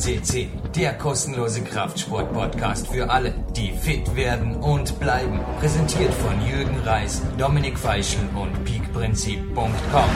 [0.00, 5.38] CC, der kostenlose Kraftsport-Podcast für alle, die fit werden und bleiben.
[5.60, 10.10] Präsentiert von Jürgen Reis, Dominik Feischl und peakprinzip.com.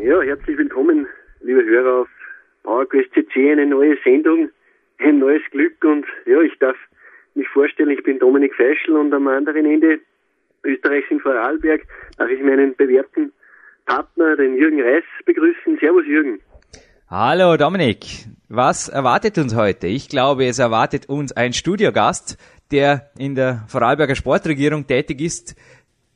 [0.00, 1.08] Ja, herzlich willkommen,
[1.40, 2.08] liebe Hörer auf
[2.62, 4.50] PowerQuest CC, eine neue Sendung,
[4.98, 6.76] ein neues Glück und ja, ich darf
[7.34, 9.98] mich vorstellen, ich bin Dominik Feischl und am anderen Ende
[10.62, 11.82] Österreichs in Vorarlberg
[12.16, 13.32] darf ich meinen bewährten
[13.86, 15.78] Partner, den Jürgen Reis, begrüßen.
[15.80, 16.40] Servus Jürgen.
[17.08, 18.04] Hallo Dominik,
[18.48, 19.86] was erwartet uns heute?
[19.86, 22.36] Ich glaube, es erwartet uns ein Studiogast,
[22.72, 25.54] der in der Vorarlberger Sportregierung tätig ist.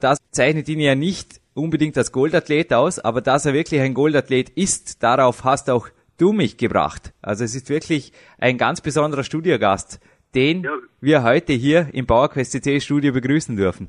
[0.00, 4.50] Das zeichnet ihn ja nicht unbedingt als Goldathlet aus, aber dass er wirklich ein Goldathlet
[4.50, 7.12] ist, darauf hast auch du mich gebracht.
[7.22, 10.00] Also es ist wirklich ein ganz besonderer Studiogast,
[10.34, 10.76] den ja.
[11.00, 13.88] wir heute hier im PowerQuest CC Studio begrüßen dürfen.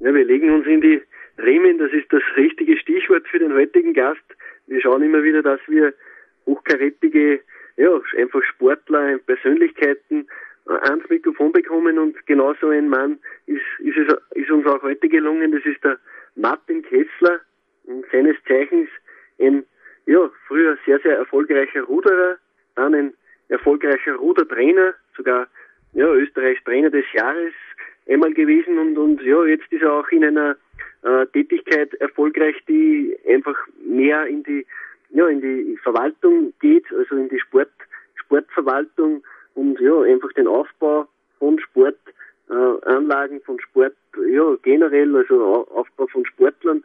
[0.00, 1.02] Ja, wir legen uns in die
[1.38, 4.24] Riemen, das ist das richtige Stichwort für den heutigen Gast.
[4.66, 5.92] Wir schauen immer wieder, dass wir
[6.46, 7.40] hochkarätige,
[7.76, 10.26] ja, einfach Sportler, Persönlichkeiten
[10.68, 15.08] äh, ans Mikrofon bekommen und genauso ein Mann ist, ist, es, ist uns auch heute
[15.08, 15.52] gelungen.
[15.52, 15.98] Das ist der
[16.36, 17.40] Martin Kessler,
[18.10, 18.88] seines Zeichens
[19.38, 19.64] ein,
[20.06, 22.38] ja, früher sehr, sehr erfolgreicher Ruderer,
[22.74, 23.14] dann ein
[23.48, 25.48] erfolgreicher Rudertrainer, sogar,
[25.92, 27.52] ja, Österreichs Trainer des Jahres
[28.08, 30.56] einmal gewesen und, und ja, jetzt ist er auch in einer
[31.06, 34.66] äh, Tätigkeit erfolgreich, die einfach mehr in die
[35.10, 37.70] ja in die Verwaltung geht, also in die Sport
[38.16, 39.22] Sportverwaltung
[39.54, 41.06] und ja einfach den Aufbau
[41.38, 43.94] von Sportanlagen, äh, von Sport
[44.32, 46.82] ja generell, also Aufbau von Sportlern.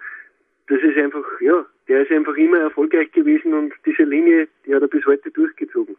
[0.67, 4.83] Das ist einfach ja, der ist einfach immer erfolgreich gewesen und diese Linie, die hat
[4.83, 5.95] er bis heute durchgezogen.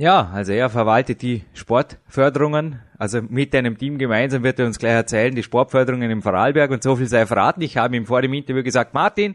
[0.00, 2.80] Ja, also er verwaltet die Sportförderungen.
[2.98, 6.82] Also mit einem Team gemeinsam wird er uns gleich erzählen, die Sportförderungen im Vorarlberg und
[6.82, 7.60] so viel sei verraten.
[7.60, 9.34] Ich habe ihm vor dem Interview gesagt, Martin,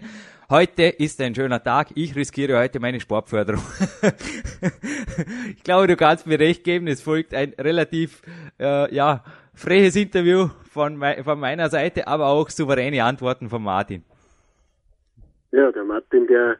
[0.49, 3.61] heute ist ein schöner Tag, ich riskiere heute meine Sportförderung.
[5.55, 8.23] ich glaube, du kannst mir recht geben, es folgt ein relativ,
[8.59, 9.23] äh, ja,
[9.53, 14.03] freches Interview von, mei von meiner Seite, aber auch souveräne Antworten von Martin.
[15.51, 16.57] Ja, der Martin, der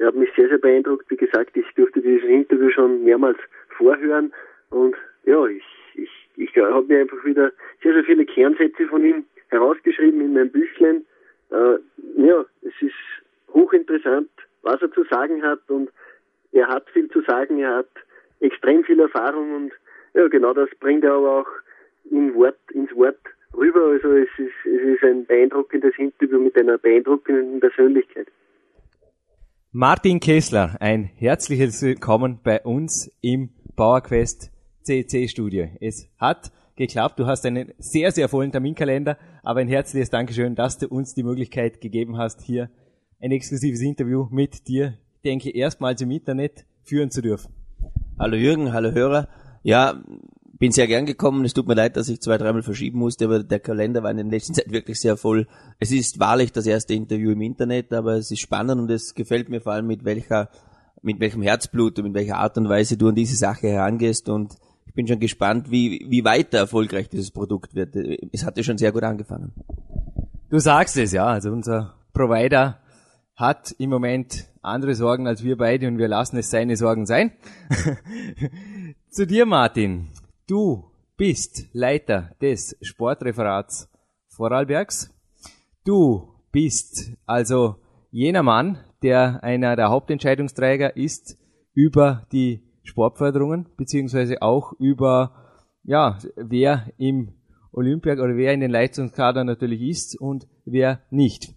[0.00, 1.10] er hat mich sehr, sehr beeindruckt.
[1.10, 3.38] Wie gesagt, ich durfte dieses Interview schon mehrmals
[3.76, 4.32] vorhören
[4.70, 5.62] und ja, ich,
[5.94, 7.52] ich, ich habe mir einfach wieder
[7.82, 11.04] sehr, sehr viele Kernsätze von ihm herausgeschrieben in meinem Büchlein.
[11.50, 11.76] Äh,
[12.16, 12.94] ja, es ist
[13.52, 14.30] hochinteressant,
[14.62, 15.90] was er zu sagen hat und
[16.52, 17.90] er hat viel zu sagen, er hat
[18.40, 19.72] extrem viel Erfahrung und
[20.14, 21.48] ja, genau das bringt er aber auch
[22.10, 23.20] in Wort, ins Wort
[23.54, 23.88] rüber.
[23.88, 28.28] Also es ist, es ist ein beeindruckendes Interview mit einer beeindruckenden Persönlichkeit.
[29.72, 34.50] Martin Kessler, ein herzliches Willkommen bei uns im PowerQuest
[34.82, 35.68] CC Studio.
[35.80, 40.78] Es hat geklappt, du hast einen sehr, sehr vollen Terminkalender, aber ein herzliches Dankeschön, dass
[40.78, 42.68] du uns die Möglichkeit gegeben hast, hier
[43.20, 47.54] ein exklusives Interview mit dir, denke erstmals im Internet führen zu dürfen.
[48.18, 49.28] Hallo Jürgen, hallo Hörer.
[49.62, 50.02] Ja,
[50.60, 51.44] bin sehr gern gekommen.
[51.44, 54.18] Es tut mir leid, dass ich zwei, dreimal verschieben musste, aber der Kalender war in
[54.18, 55.48] der letzten Zeit wirklich sehr voll.
[55.80, 59.48] Es ist wahrlich das erste Interview im Internet, aber es ist spannend und es gefällt
[59.48, 60.50] mir vor allem mit welcher,
[61.00, 64.54] mit welchem Herzblut und mit welcher Art und Weise du an diese Sache herangehst und
[64.84, 67.96] ich bin schon gespannt, wie, wie weiter erfolgreich dieses Produkt wird.
[68.32, 69.52] Es hat ja schon sehr gut angefangen.
[70.50, 71.26] Du sagst es, ja.
[71.26, 72.80] Also unser Provider
[73.34, 77.32] hat im Moment andere Sorgen als wir beide und wir lassen es seine Sorgen sein.
[79.10, 80.08] Zu dir, Martin.
[80.50, 83.88] Du bist Leiter des Sportreferats
[84.30, 85.14] Vorarlbergs.
[85.84, 87.76] Du bist also
[88.10, 91.38] jener Mann, der einer der Hauptentscheidungsträger ist
[91.72, 95.36] über die Sportförderungen, beziehungsweise auch über,
[95.84, 97.32] ja, wer im
[97.70, 101.54] Olympia oder wer in den Leistungskadern natürlich ist und wer nicht.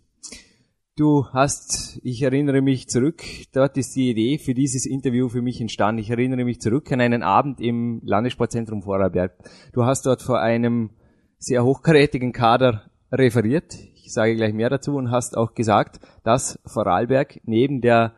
[0.96, 5.60] Du hast, ich erinnere mich zurück, dort ist die Idee für dieses Interview für mich
[5.60, 6.00] entstanden.
[6.00, 9.34] Ich erinnere mich zurück an einen Abend im Landessportzentrum Vorarlberg.
[9.74, 10.92] Du hast dort vor einem
[11.40, 13.74] sehr hochkarätigen Kader referiert.
[13.96, 18.14] Ich sage gleich mehr dazu und hast auch gesagt, dass Vorarlberg neben der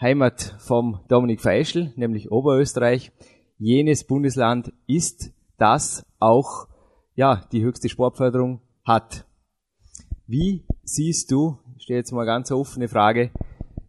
[0.00, 3.12] Heimat vom Dominik Feischl, nämlich Oberösterreich,
[3.56, 6.66] jenes Bundesland ist, das auch,
[7.14, 9.26] ja, die höchste Sportförderung hat.
[10.26, 13.30] Wie siehst du stelle jetzt mal ganz offene Frage.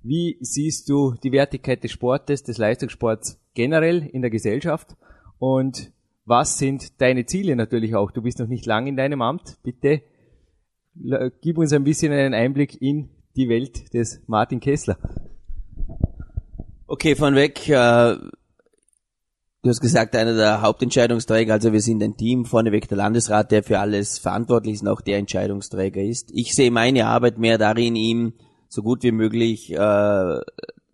[0.04, 4.96] Wie siehst du die Wertigkeit des Sportes, des Leistungssports generell in der Gesellschaft?
[5.38, 5.92] Und
[6.26, 8.12] was sind deine Ziele natürlich auch?
[8.12, 9.58] Du bist noch nicht lang in deinem Amt.
[9.64, 10.02] Bitte
[11.42, 14.98] gib uns ein bisschen einen Einblick in die Welt des Martin Kessler.
[16.88, 17.70] Okay, von weg.
[17.70, 18.18] Äh,
[19.62, 23.64] du hast gesagt, einer der Hauptentscheidungsträger, also wir sind ein Team, vorneweg der Landesrat, der
[23.64, 26.32] für alles verantwortlich ist und auch der Entscheidungsträger ist.
[26.34, 28.34] Ich sehe meine Arbeit mehr darin, ihm
[28.68, 30.40] so gut wie möglich äh,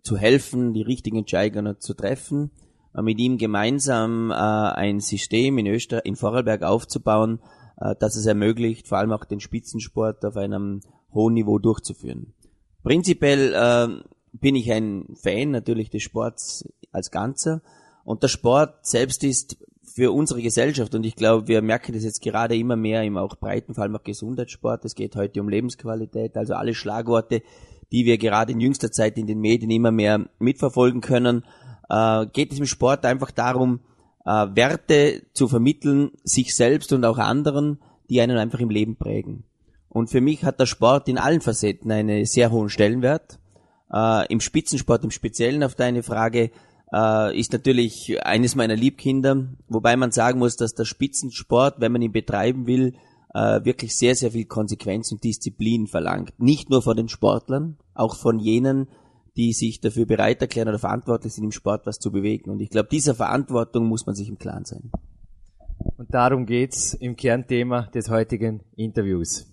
[0.02, 2.50] zu helfen, die richtigen Entscheidungen zu treffen,
[2.94, 7.40] äh, mit ihm gemeinsam äh, ein System in Österreich, in Vorarlberg aufzubauen,
[7.80, 10.80] äh, dass es ermöglicht, vor allem auch den Spitzensport auf einem
[11.14, 12.34] hohen Niveau durchzuführen.
[12.82, 17.62] Prinzipiell äh, bin ich ein Fan natürlich des Sports als Ganzer
[18.08, 22.22] und der Sport selbst ist für unsere Gesellschaft und ich glaube, wir merken das jetzt
[22.22, 24.82] gerade immer mehr im auch breiten, vor allem auch Gesundheitssport.
[24.86, 27.42] Es geht heute um Lebensqualität, also alle Schlagworte,
[27.92, 31.44] die wir gerade in jüngster Zeit in den Medien immer mehr mitverfolgen können,
[31.90, 33.80] äh, geht es im Sport einfach darum,
[34.24, 37.78] äh, Werte zu vermitteln, sich selbst und auch anderen,
[38.08, 39.44] die einen einfach im Leben prägen.
[39.90, 43.38] Und für mich hat der Sport in allen Facetten einen sehr hohen Stellenwert.
[43.92, 46.50] Äh, Im Spitzensport im Speziellen auf deine Frage
[46.92, 52.02] äh, ist natürlich eines meiner Liebkinder, wobei man sagen muss, dass der Spitzensport, wenn man
[52.02, 52.94] ihn betreiben will,
[53.34, 56.32] äh, wirklich sehr, sehr viel Konsequenz und Disziplin verlangt.
[56.38, 58.88] Nicht nur von den Sportlern, auch von jenen,
[59.36, 62.50] die sich dafür bereit erklären oder verantwortlich sind, im Sport was zu bewegen.
[62.50, 64.90] Und ich glaube, dieser Verantwortung muss man sich im Klaren sein.
[65.96, 69.46] Und darum geht's im Kernthema des heutigen Interviews.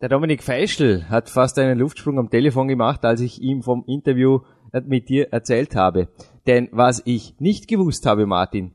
[0.00, 4.40] Der Dominik Feischl hat fast einen Luftsprung am Telefon gemacht, als ich ihm vom Interview
[4.86, 6.08] mit dir erzählt habe.
[6.46, 8.72] Denn was ich nicht gewusst habe, Martin,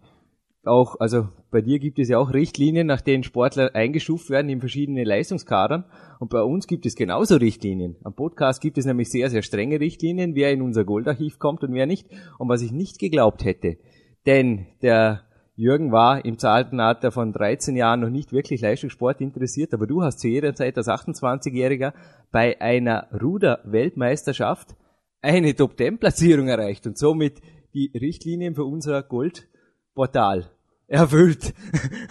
[0.63, 4.59] auch, also bei dir gibt es ja auch Richtlinien, nach denen Sportler eingestuft werden in
[4.59, 5.85] verschiedene Leistungskadern.
[6.19, 7.95] Und bei uns gibt es genauso Richtlinien.
[8.03, 11.73] Am Podcast gibt es nämlich sehr, sehr strenge Richtlinien, wer in unser Goldarchiv kommt und
[11.73, 12.07] wer nicht.
[12.37, 13.77] Und was ich nicht geglaubt hätte,
[14.25, 15.23] denn der
[15.55, 20.01] Jürgen war im zarten Alter von 13 Jahren noch nicht wirklich Leistungssport interessiert, aber du
[20.01, 21.93] hast zu jeder Zeit als 28-Jähriger
[22.31, 24.75] bei einer Ruder-Weltmeisterschaft
[25.21, 27.41] eine Top-10-Platzierung erreicht und somit
[27.73, 30.51] die Richtlinien für unser Goldportal
[30.87, 31.53] erfüllt.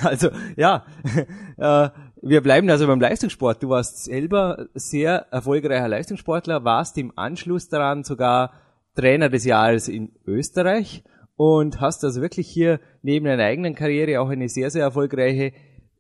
[0.03, 0.87] Also ja,
[1.59, 1.91] äh,
[2.23, 3.63] wir bleiben also beim Leistungssport.
[3.63, 8.55] Du warst selber sehr erfolgreicher Leistungssportler, warst im Anschluss daran sogar
[8.95, 11.05] Trainer des Jahres in Österreich
[11.37, 15.53] und hast also wirklich hier neben deiner eigenen Karriere auch eine sehr, sehr erfolgreiche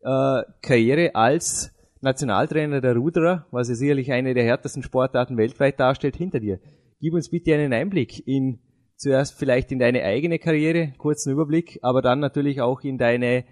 [0.02, 6.16] äh, Karriere als Nationaltrainer der Ruderer, was ja sicherlich eine der härtesten Sportarten weltweit darstellt,
[6.16, 6.58] hinter dir.
[7.00, 8.60] Gib uns bitte einen Einblick in
[9.00, 13.44] zuerst vielleicht in deine eigene Karriere, kurzen Überblick, aber dann natürlich auch in deine,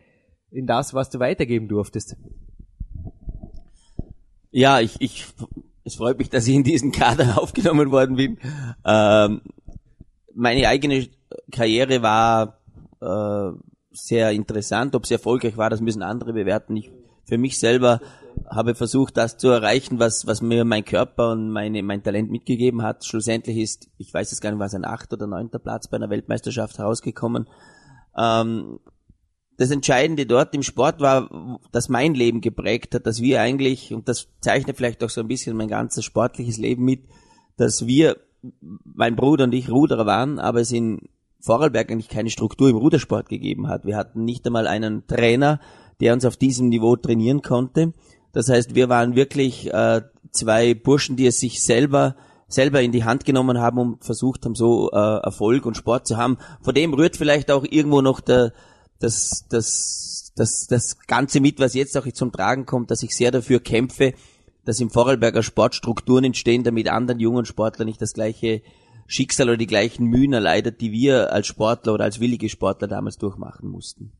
[0.50, 2.16] in das, was du weitergeben durftest.
[4.50, 5.24] Ja, ich, ich,
[5.84, 8.38] es freut mich, dass ich in diesen Kader aufgenommen worden bin.
[8.84, 9.40] Ähm,
[10.34, 11.08] meine eigene
[11.50, 12.60] Karriere war
[13.00, 13.58] äh,
[13.90, 14.94] sehr interessant.
[14.94, 16.76] Ob sie erfolgreich war, das müssen andere bewerten.
[16.76, 16.90] Ich,
[17.24, 18.00] für mich selber
[18.50, 22.82] habe versucht, das zu erreichen, was, was mir mein Körper und meine, mein Talent mitgegeben
[22.82, 23.04] hat.
[23.04, 26.10] Schlussendlich ist, ich weiß es gar nicht, was ein achter oder neunter Platz bei einer
[26.10, 27.48] Weltmeisterschaft herausgekommen.
[28.16, 28.80] Ähm,
[29.56, 34.08] das Entscheidende dort im Sport war, dass mein Leben geprägt hat, dass wir eigentlich, und
[34.08, 37.04] das zeichnet vielleicht auch so ein bisschen mein ganzes sportliches Leben mit,
[37.56, 38.18] dass wir
[38.84, 41.08] mein Bruder und ich Ruderer waren, aber es in
[41.40, 43.84] Vorarlberg eigentlich keine Struktur im Rudersport gegeben hat.
[43.84, 45.60] Wir hatten nicht einmal einen Trainer,
[46.00, 47.92] der uns auf diesem Niveau trainieren konnte.
[48.38, 50.00] Das heißt, wir waren wirklich äh,
[50.30, 52.14] zwei Burschen, die es sich selber
[52.46, 54.94] selber in die Hand genommen haben und versucht haben, so äh,
[55.24, 56.38] Erfolg und Sport zu haben.
[56.62, 58.52] Von dem rührt vielleicht auch irgendwo noch der,
[59.00, 63.32] das, das, das, das Ganze mit, was jetzt auch zum Tragen kommt, dass ich sehr
[63.32, 64.14] dafür kämpfe,
[64.64, 68.62] dass im Vorarlberger Sport Strukturen entstehen, damit anderen jungen Sportler nicht das gleiche
[69.08, 73.18] Schicksal oder die gleichen Mühen erleidet, die wir als Sportler oder als willige Sportler damals
[73.18, 74.12] durchmachen mussten.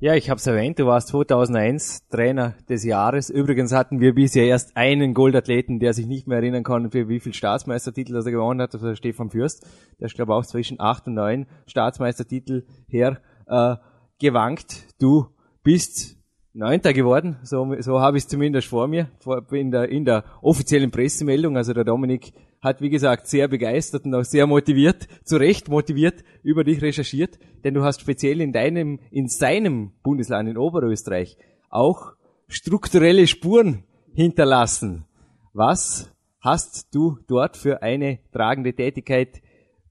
[0.00, 3.30] Ja, ich habe es erwähnt, du warst 2001 Trainer des Jahres.
[3.30, 7.18] Übrigens hatten wir bisher erst einen Goldathleten, der sich nicht mehr erinnern kann, für wie
[7.18, 9.66] viel Staatsmeistertitel er gewonnen hat, das war Stefan Fürst.
[9.98, 13.74] Der ist, glaube ich, auch zwischen acht und neun Staatsmeistertitel her äh,
[14.20, 14.86] gewankt.
[15.00, 15.30] Du
[15.64, 16.16] bist
[16.52, 20.22] Neunter geworden, so, so habe ich es zumindest vor mir, vor, in, der, in der
[20.42, 21.56] offiziellen Pressemeldung.
[21.56, 26.24] Also der Dominik hat, wie gesagt, sehr begeistert und auch sehr motiviert, zu Recht motiviert
[26.42, 31.36] über dich recherchiert, denn du hast speziell in deinem, in seinem Bundesland, in Oberösterreich,
[31.70, 32.12] auch
[32.48, 33.84] strukturelle Spuren
[34.14, 35.04] hinterlassen.
[35.52, 39.42] Was hast du dort für eine tragende Tätigkeit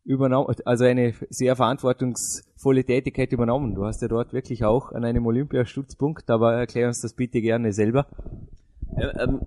[0.07, 3.75] übernommen, also eine sehr verantwortungsvolle Tätigkeit übernommen.
[3.75, 7.73] Du hast ja dort wirklich auch an einem Olympiastützpunkt, aber erklär uns das bitte gerne
[7.73, 8.07] selber.
[8.97, 9.41] Ja, ähm,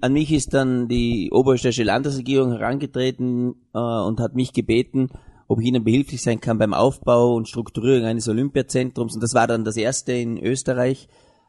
[0.00, 5.08] an mich ist dann die Oberösterreichische Landesregierung herangetreten äh, und hat mich gebeten,
[5.48, 9.14] ob ich ihnen behilflich sein kann beim Aufbau und Strukturierung eines Olympiazentrums.
[9.14, 11.08] Und das war dann das erste in Österreich,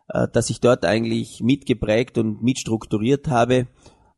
[0.10, 3.68] äh, das ich dort eigentlich mitgeprägt und mitstrukturiert habe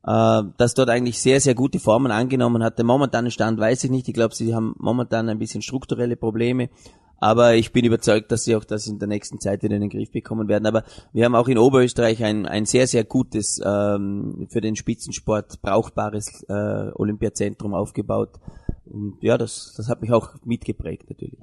[0.06, 2.78] äh, das dort eigentlich sehr, sehr gute Formen angenommen hat.
[2.78, 4.08] Der momentanen Stand weiß ich nicht.
[4.08, 6.70] Ich glaube, sie haben momentan ein bisschen strukturelle Probleme.
[7.18, 10.12] Aber ich bin überzeugt, dass sie auch das in der nächsten Zeit in den Griff
[10.12, 10.66] bekommen werden.
[10.66, 15.62] Aber wir haben auch in Oberösterreich ein, ein sehr, sehr gutes, ähm, für den Spitzensport
[15.62, 18.32] brauchbares äh, Olympiazentrum aufgebaut.
[18.86, 21.40] Und ja, das, das hat mich auch mitgeprägt natürlich.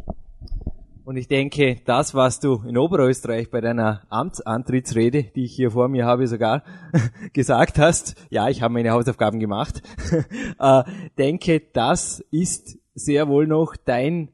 [1.11, 5.89] Und ich denke, das, was du in Oberösterreich bei deiner Amtsantrittsrede, die ich hier vor
[5.89, 6.62] mir habe, sogar
[7.33, 9.83] gesagt hast, ja, ich habe meine Hausaufgaben gemacht,
[10.61, 10.83] äh,
[11.19, 14.29] denke, das ist sehr wohl noch dein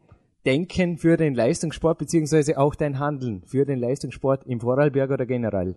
[0.47, 5.76] Denken für den Leistungssport, beziehungsweise auch dein Handeln für den Leistungssport im Vorarlberg oder generell.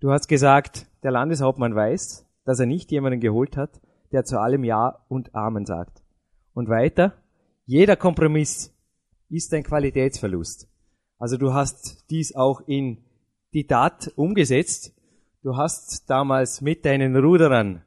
[0.00, 3.80] Du hast gesagt, der Landeshauptmann weiß, dass er nicht jemanden geholt hat,
[4.12, 6.02] der zu allem Ja und Amen sagt.
[6.54, 7.12] Und weiter,
[7.66, 8.74] jeder Kompromiss
[9.28, 10.68] ist ein Qualitätsverlust.
[11.18, 13.04] Also du hast dies auch in
[13.52, 14.94] die Tat umgesetzt.
[15.42, 17.82] Du hast damals mit deinen Ruderern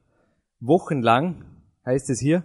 [0.60, 1.44] wochenlang,
[1.86, 2.44] heißt es hier,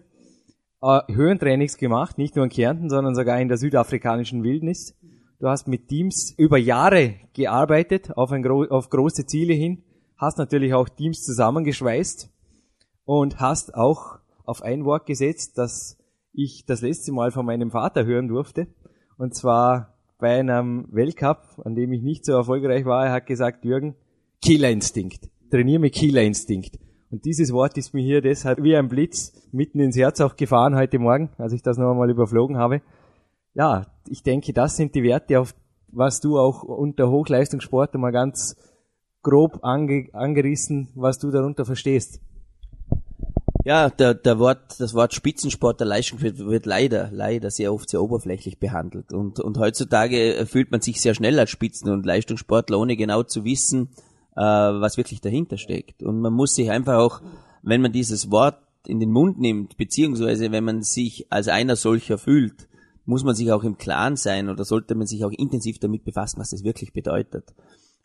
[0.83, 4.95] äh, Höhentrainings gemacht, nicht nur in Kärnten, sondern sogar in der südafrikanischen Wildnis.
[5.41, 9.85] Du hast mit Teams über Jahre gearbeitet auf, ein, auf große Ziele hin,
[10.17, 12.31] hast natürlich auch Teams zusammengeschweißt
[13.05, 15.99] und hast auch auf ein Wort gesetzt, das
[16.33, 18.67] ich das letzte Mal von meinem Vater hören durfte.
[19.17, 23.07] Und zwar bei einem Weltcup, an dem ich nicht so erfolgreich war.
[23.07, 23.95] Er hat gesagt, Jürgen,
[24.43, 25.29] Killerinstinkt.
[25.51, 26.79] Trainier mit Killerinstinkt.
[27.11, 30.77] Und dieses Wort ist mir hier deshalb wie ein Blitz mitten ins Herz auch gefahren
[30.77, 32.83] heute Morgen, als ich das noch einmal überflogen habe.
[33.55, 35.55] Ja, ich denke, das sind die Werte, auf
[35.91, 38.57] was du auch unter Hochleistungssport einmal ganz
[39.23, 42.21] grob ange, angerissen, was du darunter verstehst.
[43.65, 47.89] Ja, der, der Wort, das Wort Spitzensport der Leistung wird, wird leider, leider sehr oft
[47.91, 49.13] sehr oberflächlich behandelt.
[49.13, 53.45] Und, und heutzutage fühlt man sich sehr schnell als Spitzen- und Leistungssportler, ohne genau zu
[53.45, 53.91] wissen,
[54.39, 56.03] äh, was wirklich dahinter steckt.
[56.03, 57.21] Und man muss sich einfach auch,
[57.63, 62.19] wenn man dieses Wort in den Mund nimmt, beziehungsweise wenn man sich als einer solcher
[62.19, 62.69] fühlt,
[63.05, 66.39] muss man sich auch im Klaren sein oder sollte man sich auch intensiv damit befassen,
[66.39, 67.53] was das wirklich bedeutet.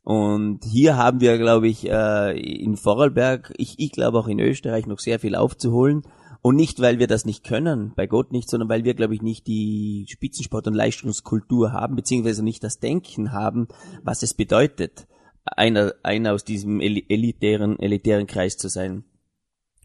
[0.04, 4.88] Und hier haben wir, glaube ich, äh, in Vorarlberg, ich, ich glaube auch in Österreich
[4.88, 6.02] noch sehr viel aufzuholen.
[6.42, 9.22] Und nicht, weil wir das nicht können, bei Gott nicht, sondern weil wir, glaube ich,
[9.22, 13.70] nicht die Spitzensport- und Leistungskultur haben, beziehungsweise nicht das Denken haben,
[14.04, 15.08] was es bedeutet,
[15.46, 19.04] einer, einer aus diesem elitären, elitären Kreis zu sein.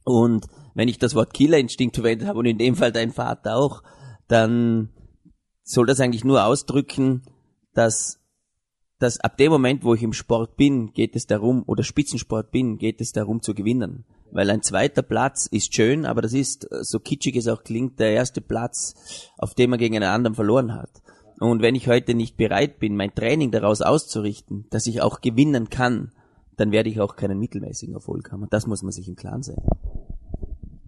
[0.05, 3.83] Und wenn ich das Wort Killerinstinkt verwendet habe und in dem Fall dein Vater auch,
[4.29, 4.91] dann
[5.65, 7.23] soll das eigentlich nur ausdrücken,
[7.75, 8.19] dass,
[8.99, 12.79] dass ab dem Moment, wo ich im Sport bin, geht es darum, oder Spitzensport bin,
[12.79, 14.05] geht es darum zu gewinnen.
[14.31, 18.13] Weil ein zweiter Platz ist schön, aber das ist, so kitschig es auch klingt, der
[18.13, 18.95] erste Platz,
[19.39, 21.03] auf dem man gegen einen anderen verloren hat.
[21.41, 25.71] Und wenn ich heute nicht bereit bin, mein Training daraus auszurichten, dass ich auch gewinnen
[25.71, 26.13] kann,
[26.57, 28.43] dann werde ich auch keinen mittelmäßigen Erfolg haben.
[28.43, 29.63] Und das muss man sich im Klaren sein.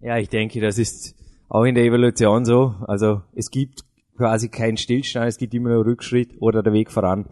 [0.00, 1.14] Ja, ich denke, das ist
[1.48, 2.74] auch in der Evolution so.
[2.86, 3.84] Also es gibt
[4.16, 7.26] quasi keinen Stillstand, es gibt immer nur Rückschritt oder der Weg voran.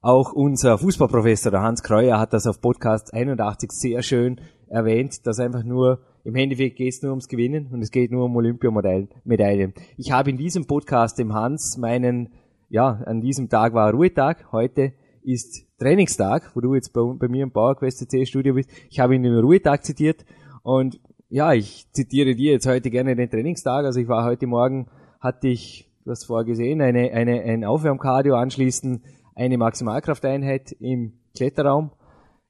[0.00, 5.40] Auch unser Fußballprofessor, der Hans Kreuer, hat das auf Podcast 81 sehr schön erwähnt, dass
[5.40, 9.72] einfach nur im Endeffekt geht es nur ums Gewinnen und es geht nur um Olympiamedaillen.
[9.96, 12.28] Ich habe in diesem Podcast dem Hans meinen
[12.68, 17.42] ja, an diesem Tag war Ruhetag, heute ist Trainingstag, wo du jetzt bei, bei mir
[17.42, 18.70] im PowerQuest CC Studio bist.
[18.90, 20.24] Ich habe ihn den Ruhetag zitiert
[20.62, 23.84] und ja, ich zitiere dir jetzt heute gerne den Trainingstag.
[23.84, 24.88] Also ich war heute Morgen,
[25.20, 29.02] hatte ich, du hast vorher gesehen, eine, eine, ein Aufwärmkardio anschließend
[29.34, 31.92] eine Maximalkrafteinheit im Kletterraum.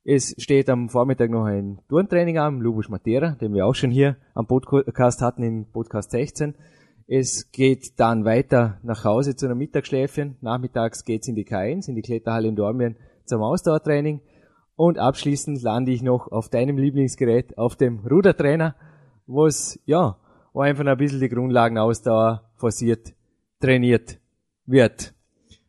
[0.05, 4.17] Es steht am Vormittag noch ein Turntraining am Lubus Matera, den wir auch schon hier
[4.35, 6.55] am Podcast hatten, in Podcast 16.
[7.11, 10.37] Es geht dann weiter nach Hause zu einem Mittagsschläfchen.
[10.43, 14.21] Nachmittags geht's in die K1, in die Kletterhalle in Dormien zum Ausdauertraining.
[14.77, 18.77] Und abschließend lande ich noch auf deinem Lieblingsgerät, auf dem Rudertrainer,
[19.27, 20.19] wo es, ja,
[20.53, 23.15] wo einfach ein bisschen die Grundlagenausdauer forciert
[23.59, 24.19] trainiert
[24.67, 25.15] wird.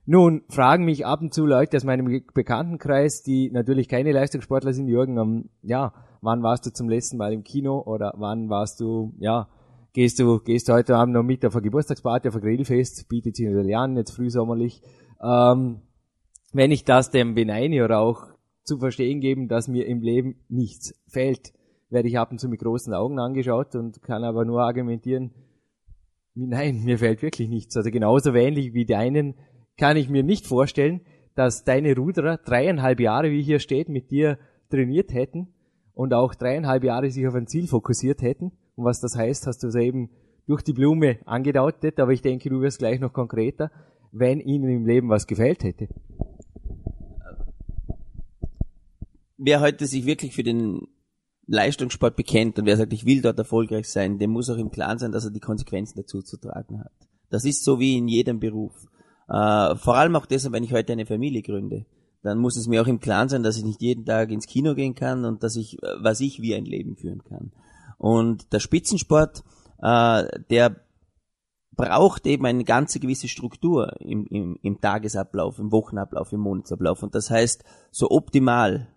[0.06, 4.90] Nun fragen mich ab und zu Leute aus meinem Bekanntenkreis, die natürlich keine Leistungssportler sind,
[4.90, 9.14] Jürgen, um, ja, wann warst du zum letzten Mal im Kino oder wann warst du,
[9.20, 9.48] ja,
[10.00, 13.36] Gehst du, gehst du heute Abend noch mit auf eine Geburtstagsparty, auf ein Grillfest, bietet
[13.36, 14.82] sich natürlich an, jetzt frühsommerlich.
[15.22, 15.82] Ähm,
[16.54, 18.28] wenn ich das dem beneine oder auch
[18.64, 21.52] zu verstehen geben, dass mir im Leben nichts fällt,
[21.90, 25.32] werde ich ab und zu mit großen Augen angeschaut und kann aber nur argumentieren,
[26.34, 27.76] nein, mir fällt wirklich nichts.
[27.76, 29.36] Also genauso ähnlich wie deinen
[29.76, 31.02] kann ich mir nicht vorstellen,
[31.36, 34.40] dass deine Ruderer dreieinhalb Jahre, wie hier steht, mit dir
[34.70, 35.50] trainiert hätten
[35.94, 39.62] und auch dreieinhalb Jahre sich auf ein Ziel fokussiert hätten und was das heißt, hast
[39.62, 40.10] du es eben
[40.48, 43.72] durch die Blume angedeutet, aber ich denke, du wirst gleich noch konkreter,
[44.12, 45.90] wenn ihnen im Leben was gefällt hätte.
[49.38, 50.88] Wer heute sich wirklich für den
[51.46, 54.98] Leistungssport bekennt und wer sagt, ich will dort erfolgreich sein, dem muss auch im Klaren
[54.98, 56.94] sein, dass er die Konsequenzen dazu zu tragen hat.
[57.30, 58.88] Das ist so wie in jedem Beruf.
[59.28, 61.86] Äh, vor allem auch deshalb, wenn ich heute eine Familie gründe.
[62.24, 64.74] Dann muss es mir auch im Klaren sein, dass ich nicht jeden Tag ins Kino
[64.74, 67.52] gehen kann und dass ich, äh, was ich wie ein Leben führen kann.
[68.00, 69.44] Und der Spitzensport,
[69.82, 70.78] äh, der
[71.76, 77.04] braucht eben eine ganze gewisse Struktur im, im, im Tagesablauf, im Wochenablauf, im Monatsablauf.
[77.04, 78.88] Und das heißt, so optimal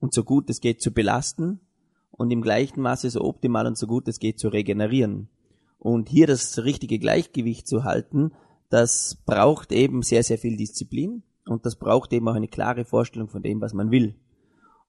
[0.00, 1.60] und so gut es geht zu belasten
[2.10, 5.28] und im gleichen Maße so optimal und so gut es geht zu regenerieren.
[5.78, 8.32] Und hier das richtige Gleichgewicht zu halten,
[8.70, 13.28] das braucht eben sehr, sehr viel Disziplin und das braucht eben auch eine klare Vorstellung
[13.28, 14.16] von dem, was man will.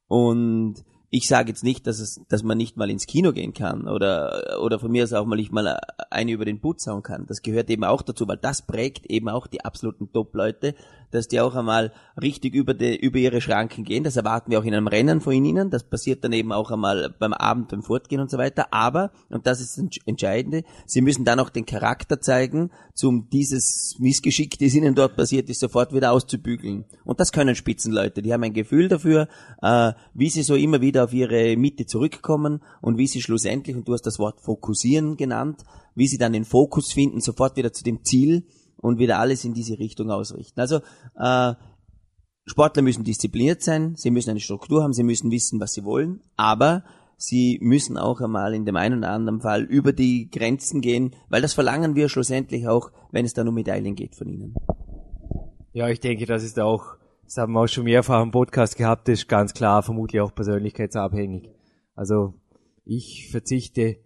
[0.07, 3.87] Und ich sage jetzt nicht, dass es, dass man nicht mal ins Kino gehen kann
[3.87, 7.25] oder oder von mir aus auch mal nicht mal eine über den Putz hauen kann.
[7.27, 10.75] Das gehört eben auch dazu, weil das prägt eben auch die absoluten Top-Leute,
[11.11, 14.03] dass die auch einmal richtig über die, über ihre Schranken gehen.
[14.03, 15.69] Das erwarten wir auch in einem Rennen von ihnen.
[15.69, 18.67] Das passiert dann eben auch einmal beim Abend beim Fortgehen und so weiter.
[18.71, 22.71] Aber und das ist das Entscheidende, sie müssen dann auch den Charakter zeigen,
[23.01, 26.83] um dieses Missgeschick, das ihnen dort passiert ist, sofort wieder auszubügeln.
[27.05, 28.21] Und das können Spitzenleute.
[28.21, 29.29] Die haben ein Gefühl dafür,
[29.61, 33.75] äh, wie sie so immer wieder wieder auf ihre Mitte zurückkommen und wie sie schlussendlich,
[33.75, 35.63] und du hast das Wort fokussieren genannt,
[35.95, 39.53] wie sie dann den Fokus finden, sofort wieder zu dem Ziel und wieder alles in
[39.53, 40.59] diese Richtung ausrichten.
[40.59, 40.81] Also
[41.15, 41.53] äh,
[42.45, 46.21] Sportler müssen diszipliniert sein, sie müssen eine Struktur haben, sie müssen wissen, was sie wollen,
[46.35, 46.83] aber
[47.17, 51.41] sie müssen auch einmal in dem einen oder anderen Fall über die Grenzen gehen, weil
[51.41, 54.55] das verlangen wir schlussendlich auch, wenn es dann um Medaillen geht von ihnen.
[55.73, 59.09] Ja, ich denke, das ist auch das haben wir auch schon mehrfach im Podcast gehabt,
[59.09, 61.51] ist ganz klar vermutlich auch persönlichkeitsabhängig.
[61.93, 62.35] Also
[62.85, 63.97] ich verzichte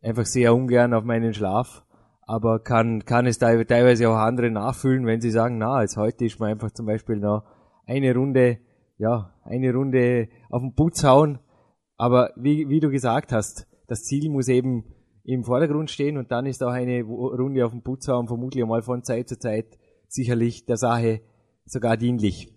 [0.00, 1.84] einfach sehr ungern auf meinen Schlaf,
[2.22, 6.40] aber kann, kann es teilweise auch andere nachfühlen, wenn sie sagen, na, als heute ist
[6.40, 7.44] man einfach zum Beispiel noch
[7.84, 8.60] eine Runde,
[8.96, 11.38] ja, eine Runde auf den Putz hauen.
[11.98, 14.86] Aber wie, wie du gesagt hast, das Ziel muss eben
[15.22, 18.80] im Vordergrund stehen und dann ist auch eine Runde auf den Putz hauen vermutlich einmal
[18.80, 19.66] von Zeit zu Zeit
[20.08, 21.20] sicherlich der Sache
[21.66, 22.56] sogar dienlich.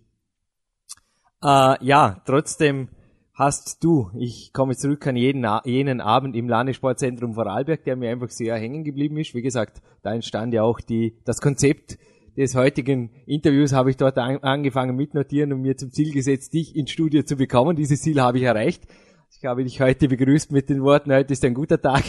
[1.43, 2.87] Äh, ja, trotzdem
[3.33, 8.29] hast du, ich komme zurück an jeden, jenen Abend im Landessportzentrum Vorarlberg, der mir einfach
[8.29, 9.33] sehr hängen geblieben ist.
[9.33, 11.97] Wie gesagt, da entstand ja auch die, das Konzept
[12.37, 16.75] des heutigen Interviews habe ich dort an, angefangen mitnotieren und mir zum Ziel gesetzt, dich
[16.75, 17.75] ins Studio zu bekommen.
[17.75, 18.83] Dieses Ziel habe ich erreicht.
[19.37, 22.03] Ich habe dich heute begrüßt mit den Worten, heute ist ein guter Tag.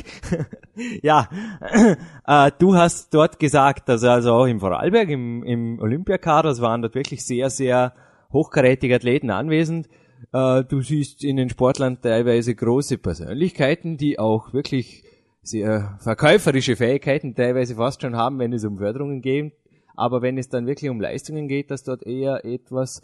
[1.02, 1.28] ja,
[2.26, 6.82] äh, du hast dort gesagt, dass also auch im Vorarlberg, im, im Olympiakader, es waren
[6.82, 7.94] dort wirklich sehr, sehr
[8.34, 9.88] hochkarätige Athleten anwesend.
[10.32, 15.04] Äh, du siehst in den Sportlern teilweise große Persönlichkeiten, die auch wirklich
[15.40, 19.54] sehr verkäuferische Fähigkeiten teilweise fast schon haben, wenn es um Förderungen geht.
[19.96, 23.02] Aber wenn es dann wirklich um Leistungen geht, dass dort eher etwas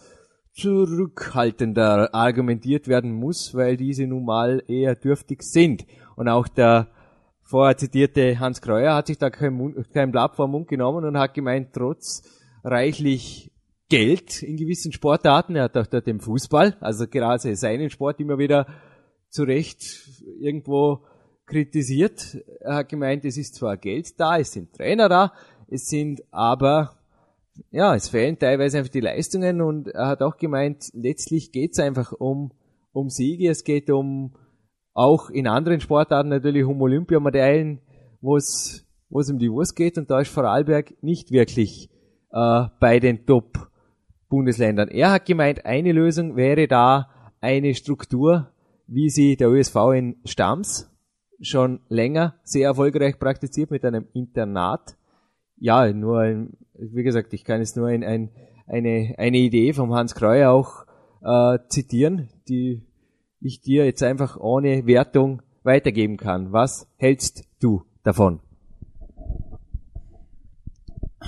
[0.52, 5.86] zurückhaltender argumentiert werden muss, weil diese nun mal eher dürftig sind.
[6.16, 6.88] Und auch der
[7.42, 11.34] vorher zitierte Hans Kreuer hat sich da kein, kein Blatt vor Mund genommen und hat
[11.34, 12.22] gemeint, trotz
[12.64, 13.52] reichlich
[13.90, 15.56] Geld in gewissen Sportarten.
[15.56, 18.66] Er hat auch dort im Fußball, also gerade seinen Sport immer wieder
[19.28, 19.82] zu Recht
[20.40, 21.00] irgendwo
[21.44, 22.38] kritisiert.
[22.60, 25.32] Er hat gemeint, es ist zwar Geld da, es sind Trainer da,
[25.68, 26.96] es sind aber,
[27.72, 31.80] ja, es fehlen teilweise einfach die Leistungen und er hat auch gemeint, letztlich geht es
[31.80, 32.52] einfach um,
[32.92, 34.34] um Siege, es geht um,
[34.94, 37.80] auch in anderen Sportarten natürlich um Olympiamedaillen,
[38.20, 41.90] wo es, wo es um die Wurst geht und da ist Vorarlberg nicht wirklich
[42.32, 43.69] äh, bei den Top
[44.30, 44.88] Bundesländern.
[44.88, 47.10] Er hat gemeint, eine Lösung wäre da
[47.42, 48.50] eine Struktur,
[48.86, 50.90] wie sie der ÖSV in Stams
[51.42, 54.96] schon länger sehr erfolgreich praktiziert mit einem Internat.
[55.56, 58.30] Ja, nur ein, wie gesagt, ich kann jetzt nur ein, ein,
[58.66, 60.86] eine, eine Idee vom Hans Kreuer auch
[61.22, 62.86] äh, zitieren, die
[63.40, 66.52] ich dir jetzt einfach ohne Wertung weitergeben kann.
[66.52, 68.40] Was hältst du davon?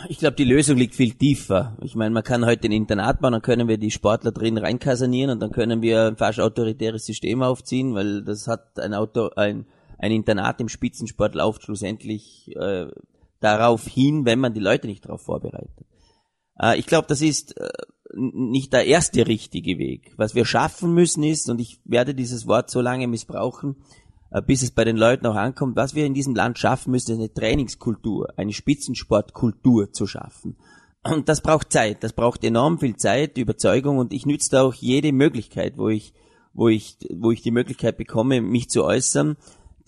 [0.09, 1.77] Ich glaube, die Lösung liegt viel tiefer.
[1.83, 5.31] Ich meine, man kann heute ein Internat bauen, dann können wir die Sportler drin reinkasanieren
[5.31, 9.67] und dann können wir ein fast autoritäres System aufziehen, weil das hat ein Auto, ein,
[9.99, 12.87] ein Internat im Spitzensport läuft schlussendlich äh,
[13.41, 15.87] darauf hin, wenn man die Leute nicht darauf vorbereitet.
[16.59, 17.69] Äh, ich glaube, das ist äh,
[18.15, 20.15] nicht der erste richtige Weg.
[20.17, 23.77] Was wir schaffen müssen ist, und ich werde dieses Wort so lange missbrauchen,
[24.41, 25.77] bis es bei den Leuten auch ankommt.
[25.77, 30.57] Was wir in diesem Land schaffen müssen, ist eine Trainingskultur, eine Spitzensportkultur zu schaffen.
[31.05, 34.75] Und das braucht Zeit, das braucht enorm viel Zeit, Überzeugung und ich nütze da auch
[34.75, 36.15] jede Möglichkeit, wo ich,
[36.55, 39.37] wo ich, wo ich die Möglichkeit bekomme, mich zu äußern,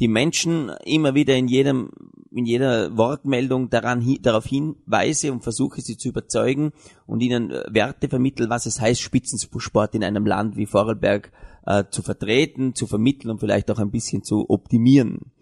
[0.01, 1.91] die Menschen immer wieder in jedem,
[2.31, 6.73] in jeder Wortmeldung daran, darauf hinweise und versuche sie zu überzeugen
[7.07, 11.31] und ihnen äh, Werte vermitteln, was es heißt, Spitzensport in einem Land wie Vorarlberg
[11.67, 15.33] äh, zu vertreten, zu vermitteln und vielleicht auch ein bisschen zu optimieren.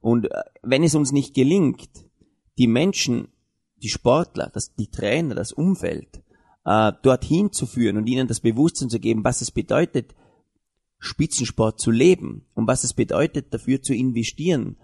[0.00, 1.88] Und äh, wenn es uns nicht gelingt,
[2.58, 3.28] die Menschen
[3.82, 6.22] die Sportler, das, die Trainer, das Umfeld
[6.64, 10.14] äh, dorthin zu führen und ihnen das Bewusstsein zu geben, was es bedeutet,
[11.00, 14.76] Spitzensport zu leben und was es bedeutet, dafür zu investieren,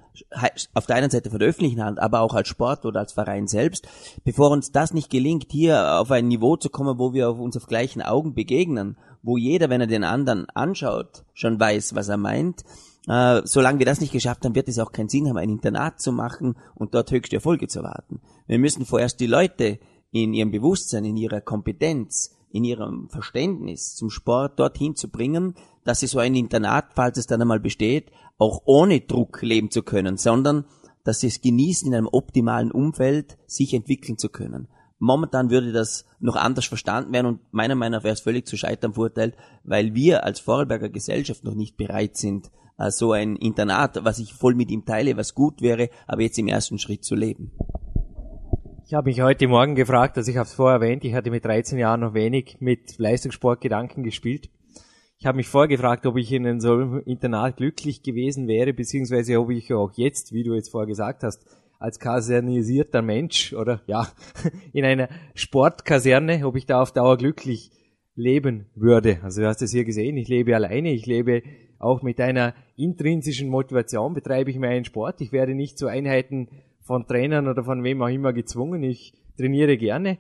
[0.72, 3.46] auf der einen Seite von der öffentlichen Hand, aber auch als Sport oder als Verein
[3.46, 3.87] selbst,
[4.24, 7.66] bevor uns das nicht gelingt, hier auf ein Niveau zu kommen, wo wir uns auf
[7.66, 12.64] gleichen Augen begegnen, wo jeder, wenn er den anderen anschaut, schon weiß, was er meint,
[13.09, 16.00] äh, solange wir das nicht geschafft haben, wird es auch keinen Sinn haben, ein Internat
[16.00, 18.20] zu machen und dort höchste Erfolge zu erwarten.
[18.46, 19.79] Wir müssen vorerst die Leute
[20.12, 25.55] in ihrem Bewusstsein, in ihrer Kompetenz, in ihrem Verständnis zum Sport dorthin zu bringen,
[25.87, 29.83] dass sie so ein Internat, falls es dann einmal besteht, auch ohne Druck leben zu
[29.83, 30.64] können, sondern
[31.05, 34.68] dass sie es genießen, in einem optimalen Umfeld sich entwickeln zu können.
[34.99, 38.57] Momentan würde das noch anders verstanden werden und meiner Meinung nach wäre es völlig zu
[38.57, 44.05] scheitern verurteilt, weil wir als Vorarlberger Gesellschaft noch nicht bereit sind, äh, so ein Internat,
[44.05, 47.14] was ich voll mit ihm teile, was gut wäre, aber jetzt im ersten Schritt zu
[47.14, 47.53] leben.
[48.87, 51.44] Ich habe mich heute Morgen gefragt, also ich habe es vorher erwähnt, ich hatte mit
[51.44, 54.49] 13 Jahren noch wenig mit Leistungssportgedanken gespielt.
[55.18, 59.50] Ich habe mich vorgefragt, ob ich in so einem Internat glücklich gewesen wäre, beziehungsweise ob
[59.50, 61.46] ich auch jetzt, wie du jetzt vorher gesagt hast,
[61.79, 64.09] als kasernisierter Mensch oder ja,
[64.72, 67.70] in einer Sportkaserne, ob ich da auf Dauer glücklich
[68.14, 69.20] leben würde.
[69.22, 71.42] Also du hast es hier gesehen, ich lebe alleine, ich lebe
[71.79, 75.20] auch mit einer intrinsischen Motivation, betreibe ich meinen Sport.
[75.20, 76.48] Ich werde nicht zu Einheiten
[76.83, 78.83] von Trainern oder von wem auch immer gezwungen.
[78.83, 80.18] Ich trainiere gerne.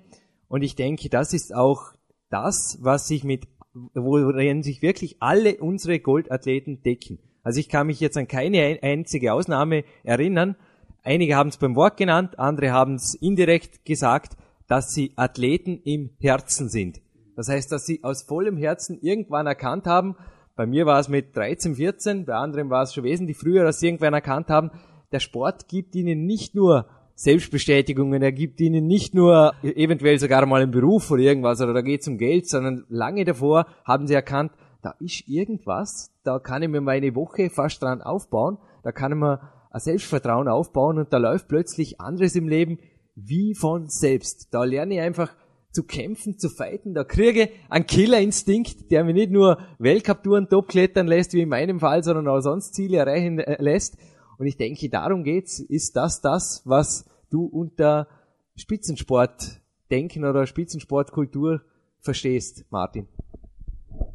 [0.48, 1.92] Und ich denke, das ist auch
[2.30, 3.46] das, was sich mit,
[3.94, 7.18] worin sich wirklich alle unsere Goldathleten decken.
[7.42, 10.56] Also ich kann mich jetzt an keine einzige Ausnahme erinnern.
[11.02, 14.36] Einige haben es beim Wort genannt, andere haben es indirekt gesagt,
[14.66, 17.00] dass sie Athleten im Herzen sind.
[17.36, 20.16] Das heißt, dass sie aus vollem Herzen irgendwann erkannt haben,
[20.56, 23.78] bei mir war es mit 13, 14, bei anderen war es schon wesentlich früher, dass
[23.78, 24.70] sie irgendwann erkannt haben,
[25.12, 26.86] der Sport gibt ihnen nicht nur
[27.16, 31.80] Selbstbestätigungen, er gibt ihnen nicht nur eventuell sogar mal einen Beruf oder irgendwas oder da
[31.80, 34.52] geht es um Geld, sondern lange davor haben sie erkannt,
[34.82, 39.18] da ist irgendwas, da kann ich mir meine Woche fast dran aufbauen, da kann ich
[39.18, 42.78] mir ein Selbstvertrauen aufbauen und da läuft plötzlich anderes im Leben
[43.14, 44.48] wie von selbst.
[44.52, 45.34] Da lerne ich einfach
[45.72, 51.06] zu kämpfen, zu fighten, da kriege einen Killerinstinkt, der mir nicht nur Weltcup-Touren top klettern
[51.06, 53.96] lässt, wie in meinem Fall, sondern auch sonst Ziele erreichen äh, lässt.
[54.38, 55.60] Und ich denke, darum geht's.
[55.60, 58.08] Ist das das, was du unter
[58.54, 61.62] Spitzensport denken oder Spitzensportkultur
[62.00, 63.08] verstehst, Martin?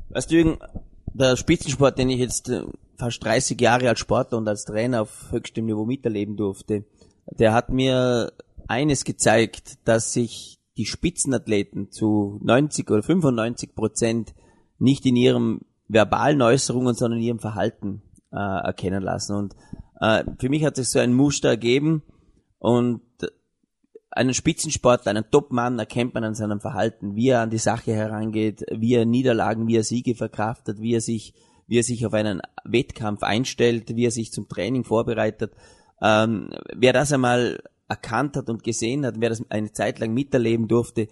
[0.09, 0.59] Weißt du, Jürgen,
[1.13, 2.63] der Spitzensport, den ich jetzt äh,
[2.97, 6.85] fast 30 Jahre als Sportler und als Trainer auf höchstem Niveau miterleben durfte,
[7.25, 8.33] der hat mir
[8.67, 14.33] eines gezeigt, dass sich die Spitzenathleten zu 90 oder 95 Prozent
[14.79, 19.35] nicht in ihrem verbalen Äußerungen, sondern in ihrem Verhalten äh, erkennen lassen.
[19.35, 19.55] Und
[20.01, 22.03] äh, für mich hat sich so ein Muster ergeben
[22.59, 23.01] und
[24.11, 28.65] einen Spitzensportler, einen Topmann erkennt man an seinem Verhalten, wie er an die Sache herangeht,
[28.69, 31.33] wie er Niederlagen, wie er Siege verkraftet, wie er sich,
[31.67, 35.53] wie er sich auf einen Wettkampf einstellt, wie er sich zum Training vorbereitet.
[36.01, 40.67] Ähm, wer das einmal erkannt hat und gesehen hat, wer das eine Zeit lang miterleben
[40.67, 41.07] durfte,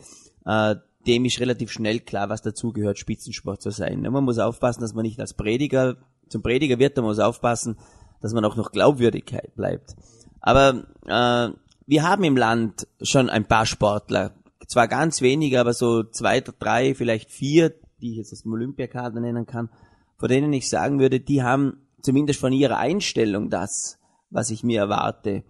[0.45, 0.75] äh,
[1.07, 4.01] dem ist relativ schnell klar, was dazugehört, Spitzensport zu sein.
[4.01, 5.95] Man muss aufpassen, dass man nicht als Prediger
[6.27, 7.77] zum Prediger wird, man muss aufpassen,
[8.21, 9.95] dass man auch noch Glaubwürdigkeit bleibt.
[10.41, 11.53] Aber äh,
[11.87, 14.33] wir haben im Land schon ein paar Sportler,
[14.67, 19.19] zwar ganz wenige, aber so zwei, drei, vielleicht vier, die ich jetzt aus dem Olympiakader
[19.19, 19.69] nennen kann,
[20.17, 23.97] von denen ich sagen würde, die haben zumindest von ihrer Einstellung das,
[24.29, 25.43] was ich mir erwarte.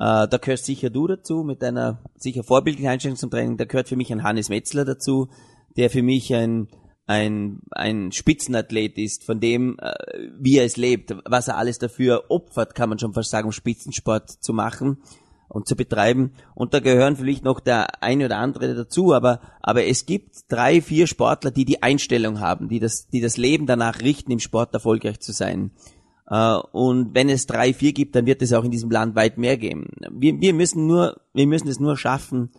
[0.00, 3.56] Äh, da gehört sicher du dazu, mit deiner sicher vorbildlichen Einstellung zum Training.
[3.56, 5.28] Da gehört für mich ein Hannes Metzler dazu,
[5.76, 6.68] der für mich ein
[7.06, 9.92] ein, ein Spitzenathlet ist, von dem, äh,
[10.38, 13.52] wie er es lebt, was er alles dafür opfert, kann man schon fast sagen, um
[13.52, 14.98] Spitzensport zu machen
[15.48, 16.32] und zu betreiben.
[16.54, 20.80] Und da gehören vielleicht noch der eine oder andere dazu, aber, aber es gibt drei,
[20.80, 24.72] vier Sportler, die die Einstellung haben, die das, die das Leben danach richten, im Sport
[24.72, 25.72] erfolgreich zu sein.
[26.28, 29.36] Äh, und wenn es drei, vier gibt, dann wird es auch in diesem Land weit
[29.36, 29.90] mehr geben.
[30.10, 32.50] Wir, wir müssen nur, wir müssen es nur schaffen,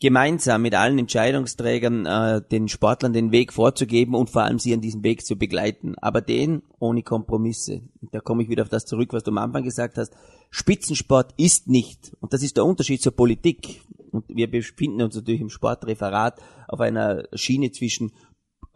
[0.00, 4.80] gemeinsam mit allen Entscheidungsträgern äh, den Sportlern den Weg vorzugeben und vor allem sie an
[4.80, 5.94] diesem Weg zu begleiten.
[5.98, 7.82] Aber den ohne Kompromisse.
[8.10, 10.14] Da komme ich wieder auf das zurück, was du am Anfang gesagt hast.
[10.50, 13.82] Spitzensport ist nicht, und das ist der Unterschied zur Politik.
[14.10, 18.12] Und wir befinden uns natürlich im Sportreferat auf einer Schiene zwischen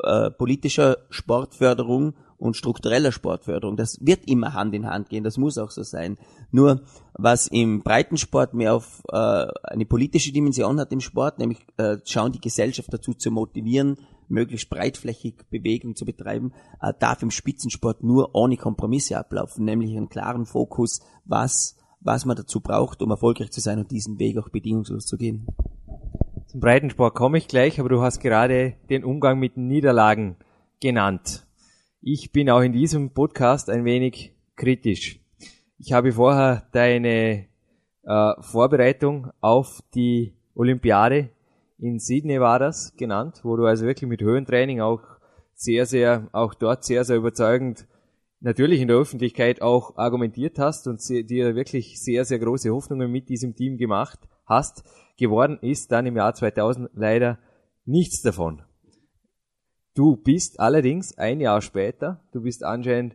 [0.02, 3.76] äh, politischer Sportförderung und struktureller Sportförderung.
[3.76, 6.18] Das wird immer Hand in Hand gehen, das muss auch so sein.
[6.50, 6.82] Nur
[7.14, 12.32] was im Breitensport mehr auf äh, eine politische Dimension hat im Sport, nämlich äh, schauen
[12.32, 13.96] die Gesellschaft dazu zu motivieren,
[14.28, 20.08] möglichst breitflächig Bewegung zu betreiben, äh, darf im Spitzensport nur ohne Kompromisse ablaufen, nämlich einen
[20.08, 24.50] klaren Fokus, was was man dazu braucht, um erfolgreich zu sein und diesen Weg auch
[24.50, 25.46] bedingungslos zu gehen.
[26.46, 30.36] Zum Breitensport komme ich gleich, aber du hast gerade den Umgang mit Niederlagen
[30.80, 31.43] genannt.
[32.06, 35.20] Ich bin auch in diesem Podcast ein wenig kritisch.
[35.78, 37.46] Ich habe vorher deine
[38.02, 41.30] äh, Vorbereitung auf die Olympiade
[41.78, 45.00] in Sydney war das genannt, wo du also wirklich mit Höhentraining auch
[45.54, 47.86] sehr, sehr, auch dort sehr, sehr überzeugend
[48.40, 53.30] natürlich in der Öffentlichkeit auch argumentiert hast und dir wirklich sehr, sehr große Hoffnungen mit
[53.30, 54.84] diesem Team gemacht hast.
[55.16, 57.38] Geworden ist dann im Jahr 2000 leider
[57.86, 58.60] nichts davon.
[59.94, 63.14] Du bist allerdings ein Jahr später, du bist anscheinend,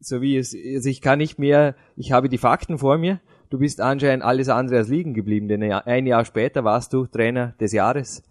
[0.00, 3.58] so wie es, also ich kann nicht mehr, ich habe die Fakten vor mir, du
[3.58, 7.72] bist anscheinend alles andere als liegen geblieben, denn ein Jahr später warst du Trainer des
[7.72, 8.22] Jahres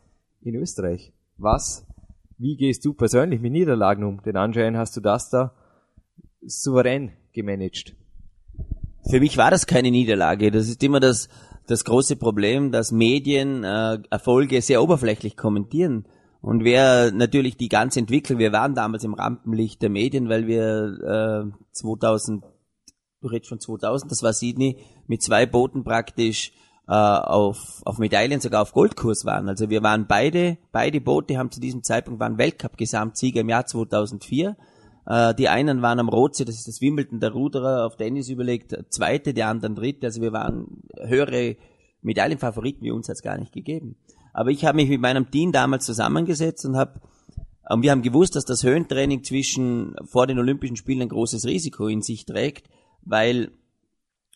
[0.42, 1.14] in Österreich.
[1.38, 1.86] Was,
[2.38, 4.22] wie gehst du persönlich mit Niederlagen um?
[4.24, 5.54] Denn anscheinend hast du das da
[6.42, 7.96] souverän gemanagt.
[9.10, 10.50] Für mich war das keine Niederlage.
[10.50, 11.30] Das ist immer das,
[11.68, 16.08] das große Problem, dass Medien äh, Erfolge sehr oberflächlich kommentieren.
[16.46, 21.50] Und wer natürlich die ganze Entwicklung, wir waren damals im Rampenlicht der Medien, weil wir
[21.52, 22.44] äh, 2000,
[23.22, 24.78] du redest von 2000, das war Sydney,
[25.08, 26.52] mit zwei Booten praktisch
[26.88, 29.50] äh, auf, auf Medaillen, sogar auf Goldkurs waren.
[29.50, 34.56] Also wir waren beide, beide Boote haben zu diesem Zeitpunkt waren Weltcup-Gesamtsieger im Jahr 2004.
[35.08, 38.72] Äh, die einen waren am Rotsee, das ist das Wimbledon der Ruderer, auf Tennis überlegt,
[38.92, 40.06] zweite, die anderen dritte.
[40.06, 41.58] Also wir waren höhere
[42.04, 43.96] Medaillenfavoriten, wie uns hat es gar nicht gegeben.
[44.36, 47.00] Aber ich habe mich mit meinem Team damals zusammengesetzt und habe
[47.70, 51.88] und wir haben gewusst, dass das Höhentraining zwischen vor den Olympischen Spielen ein großes Risiko
[51.88, 52.70] in sich trägt,
[53.02, 53.52] weil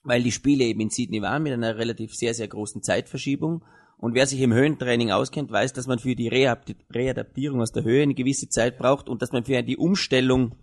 [0.03, 3.65] weil die Spiele eben in Sydney waren mit einer relativ sehr sehr großen Zeitverschiebung.
[3.97, 8.03] Und wer sich im Höhentraining auskennt, weiß, dass man für die Readaptierung aus der Höhe
[8.03, 10.55] eine gewisse Zeit braucht und dass man für die Umstellung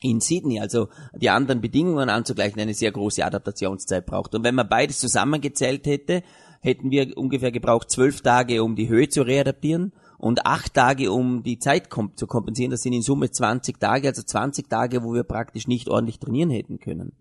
[0.00, 4.36] in Sydney, also die anderen Bedingungen anzugleichen, eine sehr große Adaptationszeit braucht.
[4.36, 6.22] Und wenn man beides zusammengezählt hätte,
[6.64, 11.42] hätten wir ungefähr gebraucht zwölf Tage, um die Höhe zu readaptieren und acht Tage, um
[11.42, 12.70] die Zeit zu kompensieren.
[12.70, 16.48] Das sind in Summe 20 Tage, also 20 Tage, wo wir praktisch nicht ordentlich trainieren
[16.48, 17.12] hätten können.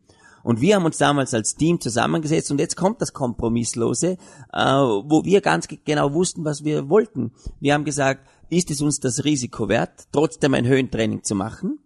[0.44, 4.18] Und wir haben uns damals als Team zusammengesetzt und jetzt kommt das Kompromisslose,
[4.54, 7.32] äh, wo wir ganz genau wussten, was wir wollten.
[7.60, 11.80] Wir haben gesagt, ist es uns das Risiko wert, trotzdem ein Höhentraining zu machen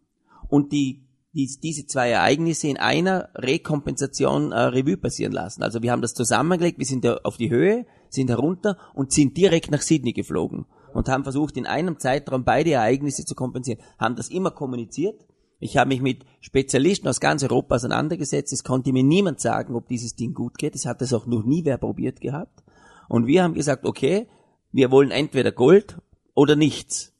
[0.47, 1.06] und die
[1.37, 5.61] die, diese zwei Ereignisse in einer Rekompensation äh, Revue passieren lassen.
[5.61, 9.69] Also wir haben das zusammengelegt, wir sind auf die Höhe, sind herunter und sind direkt
[9.69, 13.79] nach Sydney geflogen und haben versucht, in einem Zeitraum beide Ereignisse zu kompensieren.
[13.99, 15.27] Haben das immer kommuniziert.
[15.59, 18.51] Ich habe mich mit Spezialisten aus ganz Europa auseinandergesetzt.
[18.51, 20.73] Es konnte mir niemand sagen, ob dieses Ding gut geht.
[20.73, 22.63] Es hat es auch noch nie wer probiert gehabt.
[23.09, 24.27] Und wir haben gesagt, okay,
[24.71, 25.97] wir wollen entweder Gold
[26.33, 27.13] oder nichts.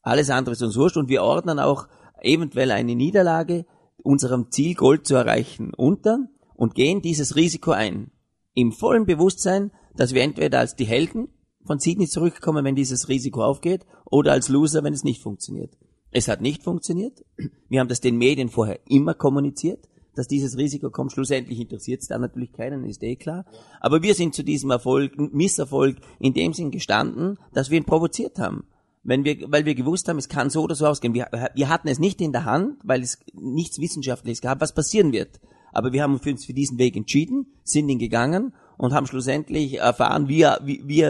[0.00, 1.88] Alles andere ist uns wurscht und wir ordnen auch
[2.24, 3.66] eventuell eine Niederlage
[4.02, 8.10] unserem Ziel Gold zu erreichen unter und gehen dieses Risiko ein.
[8.54, 11.28] Im vollen Bewusstsein, dass wir entweder als die Helden
[11.64, 15.76] von Sydney zurückkommen, wenn dieses Risiko aufgeht, oder als Loser, wenn es nicht funktioniert.
[16.10, 17.24] Es hat nicht funktioniert.
[17.68, 21.12] Wir haben das den Medien vorher immer kommuniziert, dass dieses Risiko kommt.
[21.12, 23.46] Schlussendlich interessiert es dann natürlich keinen, ist eh klar.
[23.80, 28.38] Aber wir sind zu diesem Erfolg, Misserfolg in dem Sinn gestanden, dass wir ihn provoziert
[28.38, 28.64] haben
[29.04, 31.14] wenn wir, weil wir gewusst haben, es kann so oder so ausgehen.
[31.14, 35.12] Wir, wir hatten es nicht in der Hand, weil es nichts Wissenschaftliches gab, was passieren
[35.12, 35.40] wird.
[35.72, 40.28] Aber wir haben uns für diesen Weg entschieden, sind ihn gegangen und haben schlussendlich erfahren,
[40.28, 41.04] wie, wie,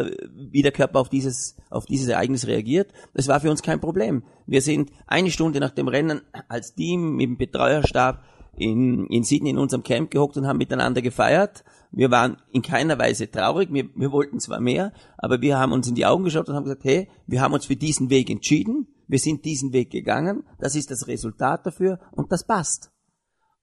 [0.50, 2.90] wie, der Körper auf dieses, auf dieses Ereignis reagiert.
[3.14, 4.24] Das war für uns kein Problem.
[4.46, 8.22] Wir sind eine Stunde nach dem Rennen als Team mit dem Betreuerstab
[8.56, 11.64] in, in Sydney in unserem Camp gehockt und haben miteinander gefeiert.
[11.90, 15.88] Wir waren in keiner Weise traurig, wir, wir wollten zwar mehr, aber wir haben uns
[15.88, 18.88] in die Augen geschaut und haben gesagt, hey, wir haben uns für diesen Weg entschieden,
[19.06, 22.90] wir sind diesen Weg gegangen, das ist das Resultat dafür und das passt.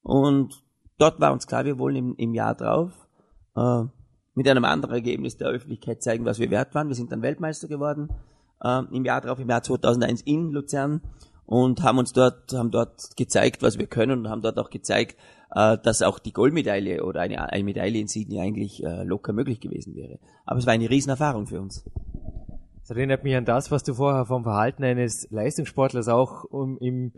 [0.02, 0.64] Und
[0.98, 2.92] dort war uns klar, wir wollen im, im Jahr drauf
[3.56, 3.84] äh,
[4.34, 6.88] mit einem anderen Ergebnis der Öffentlichkeit zeigen, was wir wert waren.
[6.88, 8.10] Wir sind dann Weltmeister geworden
[8.64, 11.02] äh, im Jahr drauf, im Jahr 2001 in Luzern
[11.52, 15.18] und haben uns dort, haben dort gezeigt, was wir können und haben dort auch gezeigt,
[15.54, 19.60] äh, dass auch die Goldmedaille oder eine, eine Medaille in Sydney eigentlich äh, locker möglich
[19.60, 20.20] gewesen wäre.
[20.46, 21.84] Aber es war eine Riesenerfahrung für uns.
[22.80, 27.12] Das erinnert mich an das, was du vorher vom Verhalten eines Leistungssportlers auch um, im,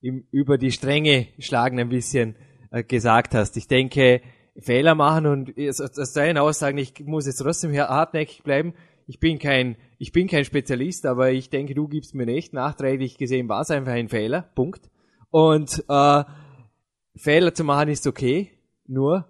[0.00, 2.34] im, über die Stränge schlagen ein bisschen
[2.72, 3.56] äh, gesagt hast.
[3.56, 4.20] Ich denke,
[4.58, 8.74] Fehler machen und aus deinen Aussagen, ich muss jetzt trotzdem hartnäckig bleiben.
[9.06, 12.52] Ich bin kein, ich bin kein Spezialist, aber ich denke, du gibst mir recht.
[12.52, 14.42] Nachträglich gesehen war es einfach ein Fehler.
[14.54, 14.90] Punkt.
[15.30, 16.24] Und äh,
[17.14, 18.50] Fehler zu machen ist okay,
[18.86, 19.26] nur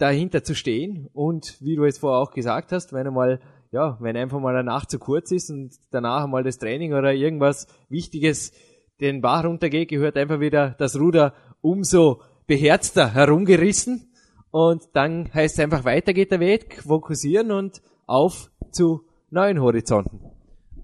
[0.00, 4.16] dahinter zu stehen und wie du es vorher auch gesagt hast, wenn einmal, ja, wenn
[4.16, 8.52] einfach mal eine Nacht zu kurz ist und danach einmal das Training oder irgendwas Wichtiges
[9.00, 14.10] den Bach runtergeht, gehört einfach wieder das Ruder umso beherzter herumgerissen
[14.50, 20.20] Und dann heißt es einfach, weiter geht der Weg, fokussieren und auf zu neuen Horizonten.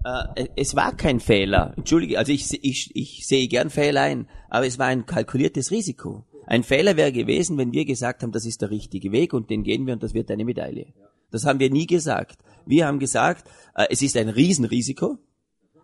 [0.03, 1.73] Äh, es war kein Fehler.
[1.75, 6.23] Entschuldige, also ich, ich, ich sehe gern Fehler ein, aber es war ein kalkuliertes Risiko.
[6.45, 9.63] Ein Fehler wäre gewesen, wenn wir gesagt haben, das ist der richtige Weg und den
[9.63, 10.93] gehen wir und das wird eine Medaille.
[11.29, 12.39] Das haben wir nie gesagt.
[12.65, 15.17] Wir haben gesagt, äh, es ist ein Riesenrisiko.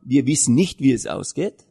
[0.05, 1.65] Wir wissen nicht, wie es ausgeht.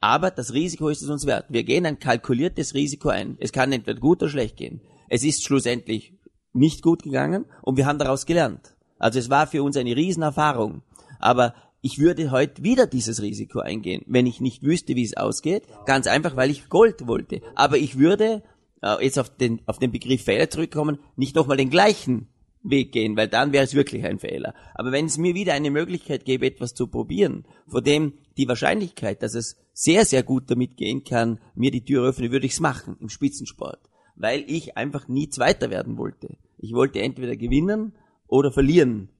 [0.00, 1.46] Aber das Risiko ist es uns wert.
[1.50, 3.36] Wir gehen ein kalkuliertes Risiko ein.
[3.38, 4.80] Es kann entweder gut oder schlecht gehen.
[5.10, 6.14] Es ist schlussendlich
[6.52, 8.74] nicht gut gegangen und wir haben daraus gelernt.
[9.00, 10.82] Also es war für uns eine Riesenerfahrung.
[11.18, 15.64] Aber ich würde heute wieder dieses Risiko eingehen, wenn ich nicht wüsste, wie es ausgeht.
[15.86, 17.40] Ganz einfach, weil ich Gold wollte.
[17.54, 18.42] Aber ich würde,
[18.82, 22.28] äh, jetzt auf den, auf den Begriff Fehler zurückkommen, nicht nochmal den gleichen
[22.62, 24.54] Weg gehen, weil dann wäre es wirklich ein Fehler.
[24.74, 29.22] Aber wenn es mir wieder eine Möglichkeit gäbe, etwas zu probieren, vor dem die Wahrscheinlichkeit,
[29.22, 32.60] dass es sehr, sehr gut damit gehen kann, mir die Tür öffne, würde ich es
[32.60, 33.80] machen im Spitzensport.
[34.14, 36.36] Weil ich einfach nie Zweiter werden wollte.
[36.58, 37.94] Ich wollte entweder gewinnen
[38.30, 39.10] oder verlieren.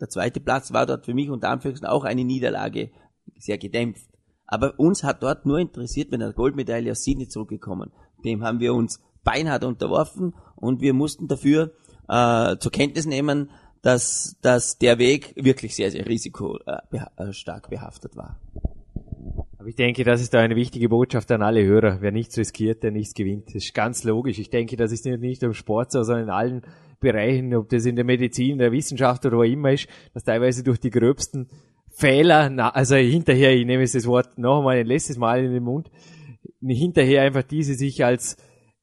[0.00, 2.90] Der zweite Platz war dort für mich unter Anführungszeichen auch eine Niederlage,
[3.38, 4.08] sehr gedämpft.
[4.46, 7.92] Aber uns hat dort nur interessiert, wenn eine Goldmedaille aus Sydney zurückgekommen.
[8.24, 11.72] Dem haben wir uns beinhart unterworfen und wir mussten dafür
[12.08, 13.50] äh, zur Kenntnis nehmen,
[13.82, 18.40] dass, dass der Weg wirklich sehr, sehr risikostark äh, behaftet war.
[19.58, 22.00] Aber ich denke, das ist da eine wichtige Botschaft an alle Hörer.
[22.00, 23.48] Wer nichts riskiert, der nichts gewinnt.
[23.48, 24.38] Das ist ganz logisch.
[24.38, 26.62] Ich denke, das ist nicht nur im Sport so, sondern in allen
[27.00, 30.62] Bereichen, ob das in der Medizin, in der Wissenschaft oder wo immer ist, dass teilweise
[30.62, 31.48] durch die gröbsten
[31.90, 35.52] Fehler, na, also hinterher, ich nehme jetzt das Wort noch einmal ein letztes Mal in
[35.52, 35.90] den Mund,
[36.60, 38.36] hinterher einfach diese sich als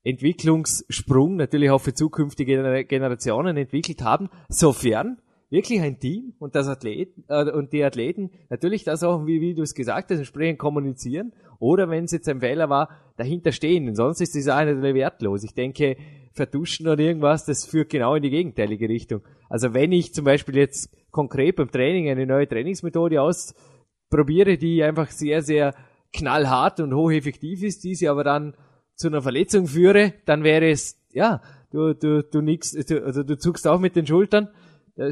[0.04, 5.18] Entwicklungssprung natürlich auch für zukünftige Generationen entwickelt haben, sofern
[5.50, 9.54] wirklich ein Team und das Athleten äh, und die Athleten natürlich das auch, wie, wie
[9.54, 13.88] du es gesagt hast, entsprechend kommunizieren oder wenn es jetzt ein Fehler war, dahinter stehen.
[13.88, 15.44] Und sonst ist die Sache natürlich wertlos.
[15.44, 15.96] Ich denke,
[16.36, 19.22] vertuschen oder irgendwas, das führt genau in die gegenteilige Richtung.
[19.50, 25.10] Also wenn ich zum Beispiel jetzt konkret beim Training eine neue Trainingsmethode ausprobiere, die einfach
[25.10, 25.74] sehr, sehr
[26.14, 28.54] knallhart und hocheffektiv ist, die sie aber dann
[28.96, 33.38] zu einer Verletzung führe, dann wäre es, ja, du, du, du nix, du, also du
[33.38, 34.50] zuckst auch mit den Schultern,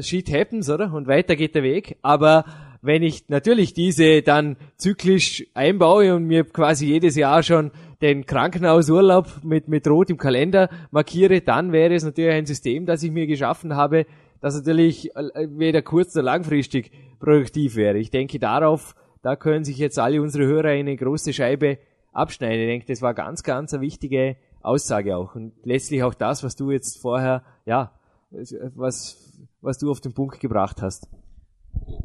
[0.00, 0.92] shit happens, oder?
[0.92, 1.98] Und weiter geht der Weg.
[2.02, 2.44] Aber
[2.82, 7.70] wenn ich natürlich diese dann zyklisch einbaue und mir quasi jedes Jahr schon
[8.04, 13.02] den Krankenhausurlaub mit, mit Rot im Kalender markiere, dann wäre es natürlich ein System, das
[13.02, 14.04] ich mir geschaffen habe,
[14.42, 17.96] das natürlich äh, weder kurz- oder langfristig produktiv wäre.
[17.96, 21.78] Ich denke darauf, da können sich jetzt alle unsere Hörer eine große Scheibe
[22.12, 22.60] abschneiden.
[22.60, 25.34] Ich denke, das war ganz, ganz eine wichtige Aussage auch.
[25.34, 27.90] Und letztlich auch das, was du jetzt vorher, ja,
[28.74, 31.08] was, was du auf den Punkt gebracht hast.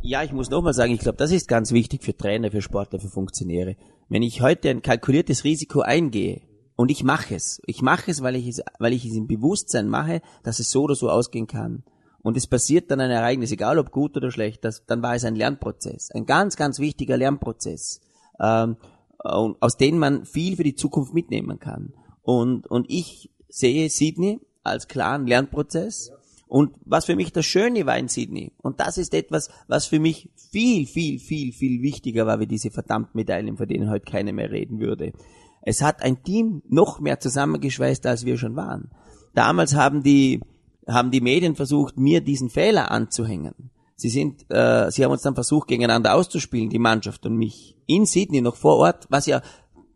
[0.01, 2.99] Ja, ich muss nochmal sagen, ich glaube, das ist ganz wichtig für Trainer, für Sportler,
[2.99, 3.75] für Funktionäre.
[4.07, 6.41] Wenn ich heute ein kalkuliertes Risiko eingehe
[6.75, 9.89] und ich mache es, ich mache es, weil ich es, weil ich es im Bewusstsein
[9.89, 11.83] mache, dass es so oder so ausgehen kann.
[12.21, 15.25] Und es passiert dann ein Ereignis, egal ob gut oder schlecht, das, dann war es
[15.25, 18.01] ein Lernprozess, ein ganz, ganz wichtiger Lernprozess.
[18.39, 18.77] Ähm,
[19.21, 21.93] aus denen man viel für die Zukunft mitnehmen kann.
[22.21, 26.12] Und, und ich sehe Sydney als klaren Lernprozess.
[26.49, 29.99] Und was für mich das Schöne war in Sydney, und das ist etwas, was für
[29.99, 34.33] mich viel, viel, viel, viel wichtiger war wie diese verdammten Medaillen, von denen heute keiner
[34.33, 35.13] mehr reden würde.
[35.62, 38.89] Es hat ein Team noch mehr zusammengeschweißt, als wir schon waren.
[39.35, 40.41] Damals haben die,
[40.88, 43.69] haben die Medien versucht, mir diesen Fehler anzuhängen.
[43.95, 47.77] Sie sind, äh, sie haben uns dann versucht, gegeneinander auszuspielen, die Mannschaft und mich.
[47.85, 49.43] In Sydney noch vor Ort, was ja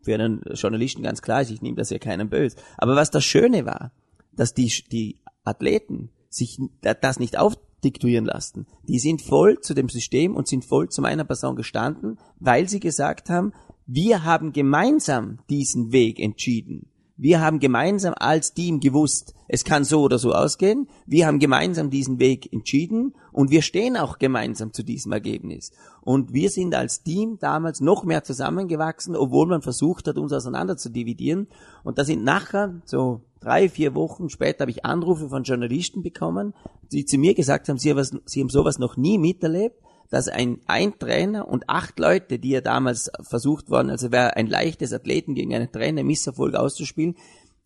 [0.02, 2.56] für einen Journalisten ganz klar ist, ich nehme das ja keinem böse.
[2.76, 3.90] Aber was das Schöne war,
[4.30, 8.66] dass die, die Athleten sich das nicht aufdiktuieren lassen.
[8.88, 12.80] Die sind voll zu dem System und sind voll zu meiner Person gestanden, weil sie
[12.80, 13.52] gesagt haben,
[13.86, 16.88] wir haben gemeinsam diesen Weg entschieden.
[17.16, 20.88] Wir haben gemeinsam als Team gewusst, es kann so oder so ausgehen.
[21.06, 25.70] Wir haben gemeinsam diesen Weg entschieden und wir stehen auch gemeinsam zu diesem Ergebnis.
[26.00, 30.76] Und wir sind als Team damals noch mehr zusammengewachsen, obwohl man versucht hat, uns auseinander
[30.76, 31.46] zu dividieren.
[31.84, 36.54] Und da sind nachher, so drei, vier Wochen später, habe ich Anrufe von Journalisten bekommen,
[36.92, 40.60] die zu mir gesagt haben, sie haben, sie haben sowas noch nie miterlebt dass ein,
[40.66, 45.34] ein Trainer und acht Leute, die ja damals versucht worden, also wäre ein leichtes Athleten
[45.34, 47.16] gegen einen Trainer Misserfolg auszuspielen,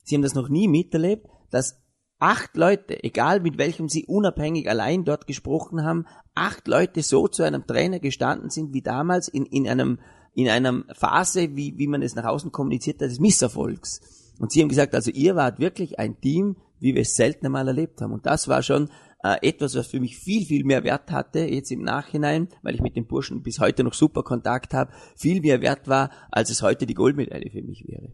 [0.05, 1.79] sie haben das noch nie miterlebt, dass
[2.19, 7.43] acht Leute, egal mit welchem sie unabhängig allein dort gesprochen haben, acht Leute so zu
[7.43, 9.99] einem Trainer gestanden sind wie damals in, in einem
[10.35, 14.28] in einer Phase, wie, wie man es nach außen kommuniziert des Misserfolgs.
[14.39, 17.67] Und sie haben gesagt, also ihr wart wirklich ein Team, wie wir es selten einmal
[17.67, 18.13] erlebt haben.
[18.13, 18.89] Und das war schon
[19.25, 22.81] äh, etwas, was für mich viel, viel mehr Wert hatte, jetzt im Nachhinein, weil ich
[22.81, 26.63] mit den Burschen bis heute noch super Kontakt habe, viel mehr Wert war, als es
[26.63, 28.13] heute die Goldmedaille für mich wäre.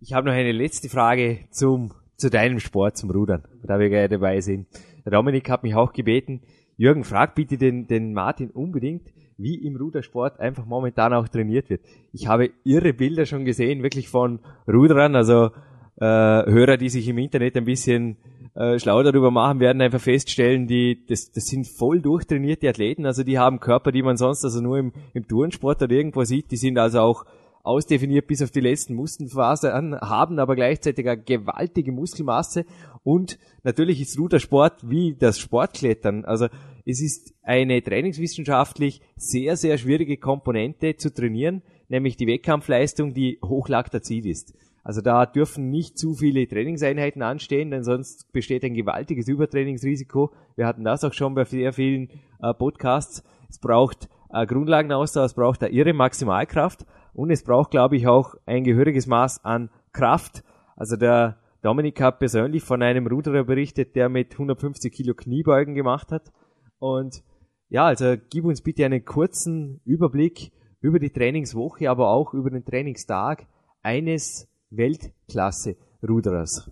[0.00, 4.08] Ich habe noch eine letzte Frage zum zu deinem Sport, zum Rudern, da wir gerade
[4.08, 4.66] dabei sind.
[5.04, 6.40] Dominik hat mich auch gebeten,
[6.76, 9.08] Jürgen, frag bitte den, den Martin unbedingt,
[9.38, 11.82] wie im Rudersport einfach momentan auch trainiert wird.
[12.12, 15.50] Ich habe irre Bilder schon gesehen, wirklich von Ruderern, also
[15.98, 18.16] äh, Hörer, die sich im Internet ein bisschen
[18.54, 23.22] äh, schlau darüber machen, werden einfach feststellen, die, das, das sind voll durchtrainierte Athleten, also
[23.22, 26.56] die haben Körper, die man sonst also nur im, im Tourensport oder irgendwo sieht, die
[26.56, 27.24] sind also auch
[27.62, 32.64] ausdefiniert bis auf die letzten Muskelfasern, haben aber gleichzeitig eine gewaltige Muskelmasse
[33.02, 36.24] und natürlich ist Rudersport wie das Sportklettern.
[36.24, 36.46] Also
[36.86, 44.24] es ist eine trainingswissenschaftlich sehr, sehr schwierige Komponente zu trainieren, nämlich die Wettkampfleistung, die hochlaktazid
[44.24, 44.54] ist.
[44.84, 50.32] Also da dürfen nicht zu viele Trainingseinheiten anstehen, denn sonst besteht ein gewaltiges Übertrainingsrisiko.
[50.54, 52.08] Wir hatten das auch schon bei sehr vielen
[52.40, 53.24] äh, Podcasts.
[53.50, 58.36] Es braucht äh, Grundlagenausdauer, es braucht eine irre Maximalkraft und es braucht, glaube ich, auch
[58.46, 60.44] ein gehöriges Maß an Kraft.
[60.76, 66.12] Also der Dominik hat persönlich von einem Ruderer berichtet, der mit 150 Kilo Kniebeugen gemacht
[66.12, 66.30] hat.
[66.78, 67.22] Und
[67.68, 72.64] ja, also gib uns bitte einen kurzen Überblick über die Trainingswoche, aber auch über den
[72.64, 73.46] Trainingstag
[73.82, 76.70] eines Weltklasse-Ruderers.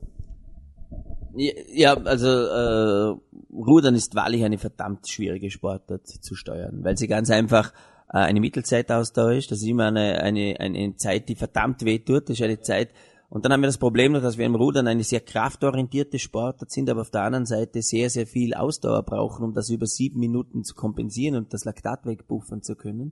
[1.37, 3.17] Ja, also äh,
[3.53, 7.73] Rudern ist wahrlich eine verdammt schwierige Sportart zu steuern, weil sie ganz einfach
[8.09, 9.51] äh, eine Mittelzeitausdauer ist.
[9.51, 12.29] Das ist immer eine, eine, eine Zeit, die verdammt weh tut.
[12.29, 12.91] Das ist eine Zeit,
[13.35, 16.89] und dann haben wir das Problem dass wir im Rudern eine sehr kraftorientierte Sportart sind,
[16.89, 20.63] aber auf der anderen Seite sehr, sehr viel Ausdauer brauchen, um das über sieben Minuten
[20.63, 23.11] zu kompensieren und das Laktat wegbuffern zu können.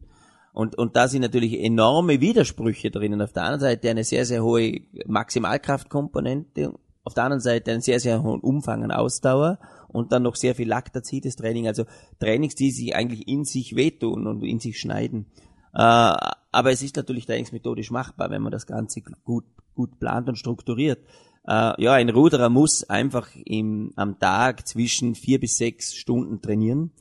[0.53, 3.21] Und, und da sind natürlich enorme Widersprüche drinnen.
[3.21, 7.99] Auf der einen Seite eine sehr, sehr hohe Maximalkraftkomponente, auf der anderen Seite einen sehr,
[7.99, 9.59] sehr hohen Umfang an Ausdauer
[9.89, 11.85] und dann noch sehr viel laktazides Training, also
[12.21, 15.27] Trainings, die sich eigentlich in sich wehtun und in sich schneiden.
[15.75, 16.15] Äh,
[16.53, 19.45] aber es ist natürlich trainingsmethodisch machbar, wenn man das Ganze gut,
[19.75, 21.01] gut plant und strukturiert.
[21.47, 26.93] Äh, ja, ein Ruderer muss einfach im, am Tag zwischen vier bis sechs Stunden trainieren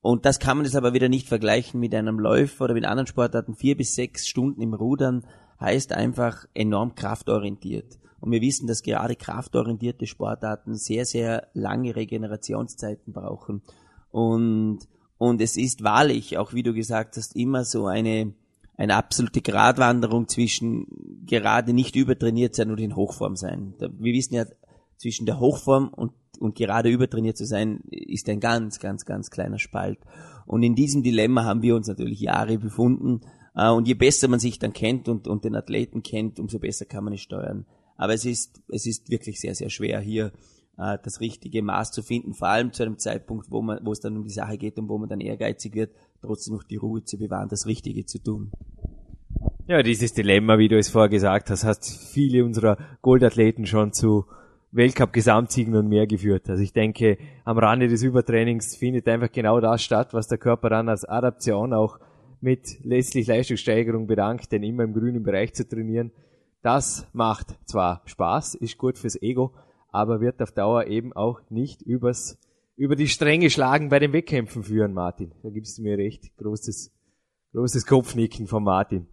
[0.00, 3.06] und das kann man jetzt aber wieder nicht vergleichen mit einem Läufer oder mit anderen
[3.06, 3.54] Sportarten.
[3.54, 5.26] Vier bis sechs Stunden im Rudern
[5.60, 7.98] heißt einfach enorm kraftorientiert.
[8.20, 13.62] Und wir wissen, dass gerade kraftorientierte Sportarten sehr, sehr lange Regenerationszeiten brauchen.
[14.10, 14.80] Und,
[15.18, 18.32] und es ist wahrlich, auch wie du gesagt hast, immer so eine,
[18.78, 20.86] eine absolute Gratwanderung zwischen
[21.26, 23.74] gerade nicht übertrainiert sein und in Hochform sein.
[23.78, 24.46] Wir wissen ja,
[24.96, 29.58] zwischen der Hochform und und gerade übertrainiert zu sein, ist ein ganz, ganz, ganz kleiner
[29.58, 29.98] Spalt.
[30.46, 33.20] Und in diesem Dilemma haben wir uns natürlich Jahre befunden.
[33.54, 36.86] Äh, und je besser man sich dann kennt und, und den Athleten kennt, umso besser
[36.86, 37.66] kann man es steuern.
[37.96, 40.32] Aber es ist, es ist wirklich sehr, sehr schwer hier
[40.78, 44.00] äh, das richtige Maß zu finden, vor allem zu einem Zeitpunkt, wo man, wo es
[44.00, 45.90] dann um die Sache geht und wo man dann ehrgeizig wird,
[46.20, 48.50] trotzdem noch die Ruhe zu bewahren, das Richtige zu tun.
[49.66, 54.24] Ja, dieses Dilemma, wie du es vorher gesagt hast, hat viele unserer Goldathleten schon zu
[54.72, 56.48] Weltcup-Gesamtsiegen und mehr geführt.
[56.48, 60.70] Also ich denke, am Rande des Übertrainings findet einfach genau das statt, was der Körper
[60.70, 61.98] dann als Adaption auch
[62.40, 66.12] mit letztlich Leistungssteigerung bedankt, denn immer im grünen Bereich zu trainieren.
[66.62, 69.52] Das macht zwar Spaß, ist gut fürs Ego,
[69.90, 72.38] aber wird auf Dauer eben auch nicht übers,
[72.78, 75.34] über die Stränge schlagen bei den Wettkämpfen führen, Martin.
[75.42, 76.34] Da gibst du mir recht.
[76.36, 76.94] Großes,
[77.52, 79.08] großes Kopfnicken von Martin.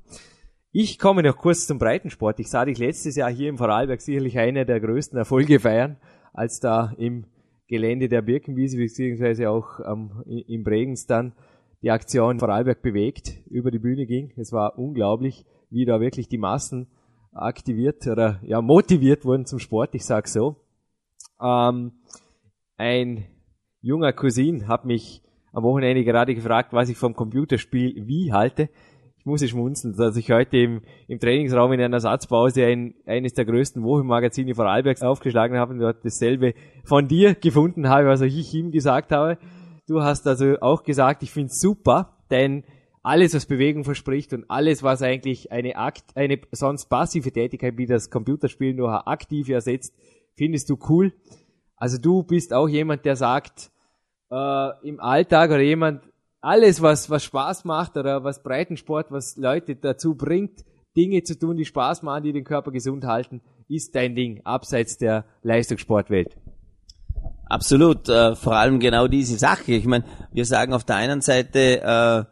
[0.72, 2.40] Ich komme noch kurz zum Breitensport.
[2.40, 5.98] Ich sah dich letztes Jahr hier im Vorarlberg sicherlich einer der größten Erfolge feiern,
[6.32, 7.26] als da im
[7.68, 11.34] Gelände der Birkenwiese beziehungsweise auch ähm, im Bregenz dann
[11.82, 14.32] die Aktion Vorarlberg bewegt über die Bühne ging.
[14.38, 16.88] Es war unglaublich, wie da wirklich die Massen
[17.32, 19.96] aktiviert oder ja motiviert wurden zum Sport.
[19.96, 20.58] Ich sag so.
[21.42, 21.94] Ähm,
[22.78, 23.26] ein
[23.86, 25.22] junger Cousin hat mich
[25.54, 28.70] am Wochenende gerade gefragt, was ich vom Computerspiel wie halte
[29.26, 33.46] ich muss schmunzeln, dass ich heute im, im Trainingsraum in einer Satzpause ein, eines der
[33.46, 38.70] größten Wochenmagazine Vorarlbergs aufgeschlagen habe und dort dasselbe von dir gefunden habe, was ich ihm
[38.70, 39.40] gesagt habe.
[39.88, 42.66] Du hast also auch gesagt, ich finde es super, denn
[43.02, 47.88] alles, was Bewegung verspricht und alles, was eigentlich eine, Akt, eine sonst passive Tätigkeit wie
[47.88, 49.96] das Computerspiel nur aktiv ersetzt,
[50.36, 51.14] findest du cool.
[51.78, 53.72] Also du bist auch jemand, der sagt,
[54.36, 56.04] äh, im Alltag oder jemand,
[56.42, 60.64] alles, was, was Spaß macht oder was Breitensport, was Leute dazu bringt,
[60.96, 64.98] Dinge zu tun, die Spaß machen, die den Körper gesund halten, ist dein Ding, abseits
[64.98, 66.38] der Leistungssportwelt.
[67.48, 69.74] Absolut, äh, vor allem genau diese Sache.
[69.74, 72.24] Ich meine, wir sagen auf der einen Seite, äh,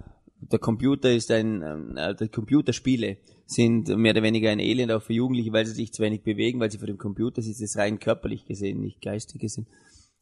[0.51, 5.14] der Computer ist ein, äh, die Computerspiele sind mehr oder weniger ein Elend auch für
[5.14, 7.99] Jugendliche, weil sie sich zu wenig bewegen, weil sie vor dem Computer sitzen, ist rein
[7.99, 9.68] körperlich gesehen, nicht geistig gesehen.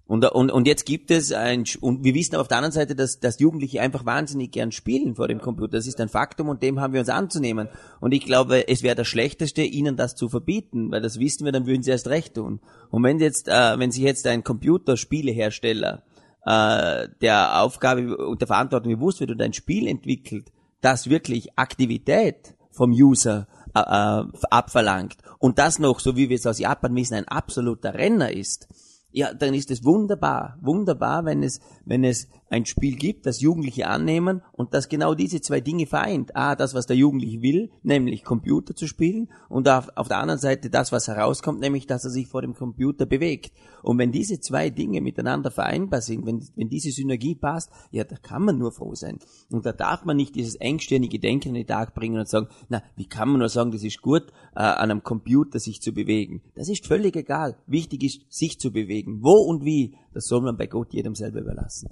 [0.05, 3.19] Und, und, und jetzt gibt es ein, und wir wissen auf der anderen Seite, dass,
[3.19, 5.77] dass Jugendliche einfach wahnsinnig gern spielen vor dem Computer.
[5.77, 7.69] Das ist ein Faktum und dem haben wir uns anzunehmen.
[8.01, 11.53] Und ich glaube, es wäre das Schlechteste, ihnen das zu verbieten, weil das wissen wir,
[11.53, 12.59] dann würden sie erst recht tun.
[12.89, 16.03] Und wenn jetzt, äh, wenn sich jetzt ein Computerspielehersteller
[16.45, 22.55] äh, der Aufgabe und der Verantwortung bewusst wird und ein Spiel entwickelt, das wirklich Aktivität
[22.71, 27.13] vom User äh, äh abverlangt und das noch, so wie wir es aus Japan wissen,
[27.13, 28.67] ein absoluter Renner ist,
[29.11, 33.87] ja, dann ist es wunderbar, wunderbar, wenn es, wenn es ein Spiel gibt, das Jugendliche
[33.87, 36.35] annehmen und das genau diese zwei Dinge vereint.
[36.35, 40.39] A, das, was der Jugendliche will, nämlich Computer zu spielen und auf, auf der anderen
[40.39, 43.53] Seite das, was herauskommt, nämlich, dass er sich vor dem Computer bewegt.
[43.83, 48.17] Und wenn diese zwei Dinge miteinander vereinbar sind, wenn, wenn diese Synergie passt, ja, da
[48.17, 49.19] kann man nur froh sein.
[49.49, 52.83] Und da darf man nicht dieses engstirnige Denken in den Tag bringen und sagen, na,
[52.97, 54.23] wie kann man nur sagen, das ist gut,
[54.55, 56.41] äh, an einem Computer sich zu bewegen.
[56.55, 57.55] Das ist völlig egal.
[57.65, 59.19] Wichtig ist, sich zu bewegen.
[59.21, 61.87] Wo und wie, das soll man bei Gott jedem selber überlassen.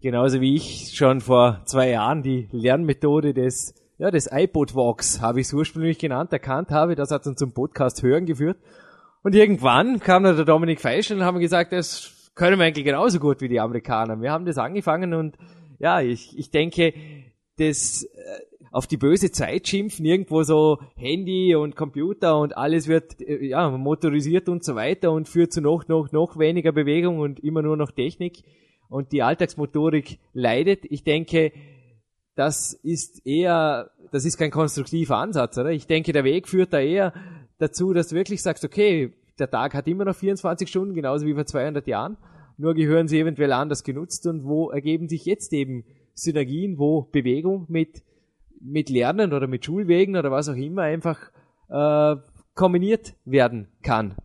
[0.00, 5.40] Genauso wie ich schon vor zwei Jahren die Lernmethode des, ja, des iPod Walks, habe
[5.40, 6.94] ich es ursprünglich genannt, erkannt habe.
[6.94, 8.56] Das hat uns zum Podcast Hören geführt.
[9.22, 13.18] Und irgendwann kam dann der Dominik Feischl und haben gesagt, das können wir eigentlich genauso
[13.18, 14.20] gut wie die Amerikaner.
[14.22, 15.36] Wir haben das angefangen und
[15.78, 16.94] ja, ich, ich denke,
[17.58, 23.20] das äh, auf die böse Zeit schimpfen, irgendwo so Handy und Computer und alles wird
[23.20, 27.40] äh, ja motorisiert und so weiter und führt zu noch, noch, noch weniger Bewegung und
[27.40, 28.42] immer nur noch Technik
[28.90, 30.84] und die Alltagsmotorik leidet.
[30.84, 31.52] Ich denke,
[32.34, 35.70] das ist eher, das ist kein konstruktiver Ansatz, oder?
[35.70, 37.14] Ich denke, der Weg führt da eher
[37.58, 41.34] dazu, dass du wirklich sagst, okay, der Tag hat immer noch 24 Stunden, genauso wie
[41.34, 42.18] vor 200 Jahren,
[42.58, 45.84] nur gehören sie eventuell anders genutzt und wo ergeben sich jetzt eben
[46.14, 48.02] Synergien, wo Bewegung mit,
[48.60, 51.30] mit Lernen oder mit Schulwegen oder was auch immer einfach
[51.68, 52.16] äh,
[52.54, 54.16] kombiniert werden kann.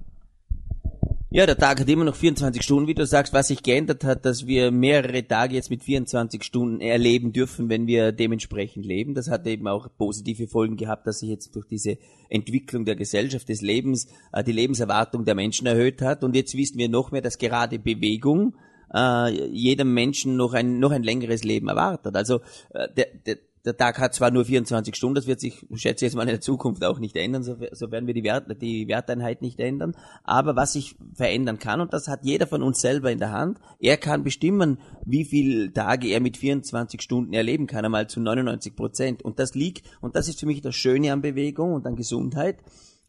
[1.35, 3.33] Ja, der Tag hat immer noch 24 Stunden, wie du sagst.
[3.33, 7.87] Was sich geändert hat, dass wir mehrere Tage jetzt mit 24 Stunden erleben dürfen, wenn
[7.87, 9.15] wir dementsprechend leben.
[9.15, 11.97] Das hat eben auch positive Folgen gehabt, dass sich jetzt durch diese
[12.29, 16.23] Entwicklung der Gesellschaft, des Lebens, äh, die Lebenserwartung der Menschen erhöht hat.
[16.23, 18.55] Und jetzt wissen wir noch mehr, dass gerade Bewegung
[18.93, 22.15] äh, jedem Menschen noch ein, noch ein längeres Leben erwartet.
[22.15, 26.05] Also äh, der, der, der Tag hat zwar nur 24 Stunden, das wird sich, schätze
[26.05, 28.45] ich jetzt mal, in der Zukunft auch nicht ändern, so, so werden wir die, Wert,
[28.61, 29.95] die Werteinheit nicht ändern.
[30.23, 33.59] Aber was sich verändern kann, und das hat jeder von uns selber in der Hand,
[33.79, 38.75] er kann bestimmen, wie viele Tage er mit 24 Stunden erleben kann, einmal zu 99
[38.75, 39.23] Prozent.
[39.23, 42.59] Und das liegt, und das ist für mich das Schöne an Bewegung und an Gesundheit,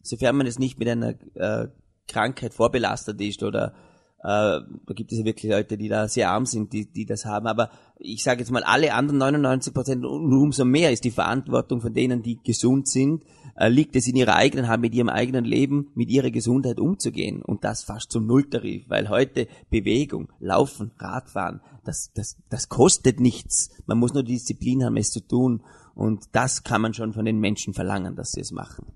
[0.02, 1.68] sofern man es nicht mit einer äh,
[2.08, 3.74] Krankheit vorbelastet ist oder
[4.22, 7.24] äh, da gibt es ja wirklich Leute, die da sehr arm sind, die, die das
[7.24, 7.46] haben.
[7.46, 11.80] Aber ich sage jetzt mal, alle anderen 99 Prozent und umso mehr ist die Verantwortung
[11.80, 13.24] von denen, die gesund sind,
[13.56, 17.42] äh, liegt es in ihrer eigenen Hand, mit ihrem eigenen Leben, mit ihrer Gesundheit umzugehen.
[17.42, 23.70] Und das fast zum Nulltarif, weil heute Bewegung, Laufen, Radfahren, das, das, das kostet nichts.
[23.86, 25.62] Man muss nur die Disziplin haben, es zu tun.
[25.94, 28.86] Und das kann man schon von den Menschen verlangen, dass sie es machen.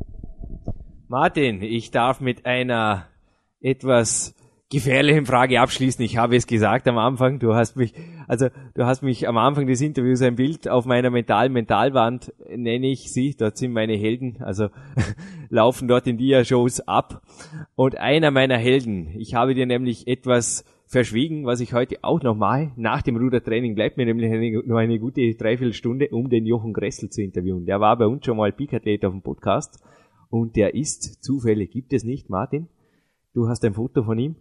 [1.08, 3.06] Martin, ich darf mit einer
[3.60, 4.34] etwas
[4.70, 6.04] gefährlichen Frage abschließen.
[6.04, 7.40] Ich habe es gesagt am Anfang.
[7.40, 7.92] Du hast mich,
[8.28, 12.86] also du hast mich am Anfang des Interviews ein Bild auf meiner mentalen Mentalwand, nenne
[12.86, 13.34] ich sie.
[13.36, 14.68] Dort sind meine Helden, also
[15.50, 17.22] laufen dort in Dia-Shows ab.
[17.74, 22.36] Und einer meiner Helden, ich habe dir nämlich etwas verschwiegen, was ich heute auch noch
[22.36, 22.70] mache.
[22.76, 27.10] Nach dem Rudertraining bleibt mir nämlich eine, noch eine gute Dreiviertelstunde, um den Jochen Gressel
[27.10, 27.66] zu interviewen.
[27.66, 29.82] Der war bei uns schon mal Peak-Athlet auf dem Podcast
[30.30, 32.68] und der ist zufällig, gibt es nicht, Martin?
[33.34, 34.36] Du hast ein Foto von ihm?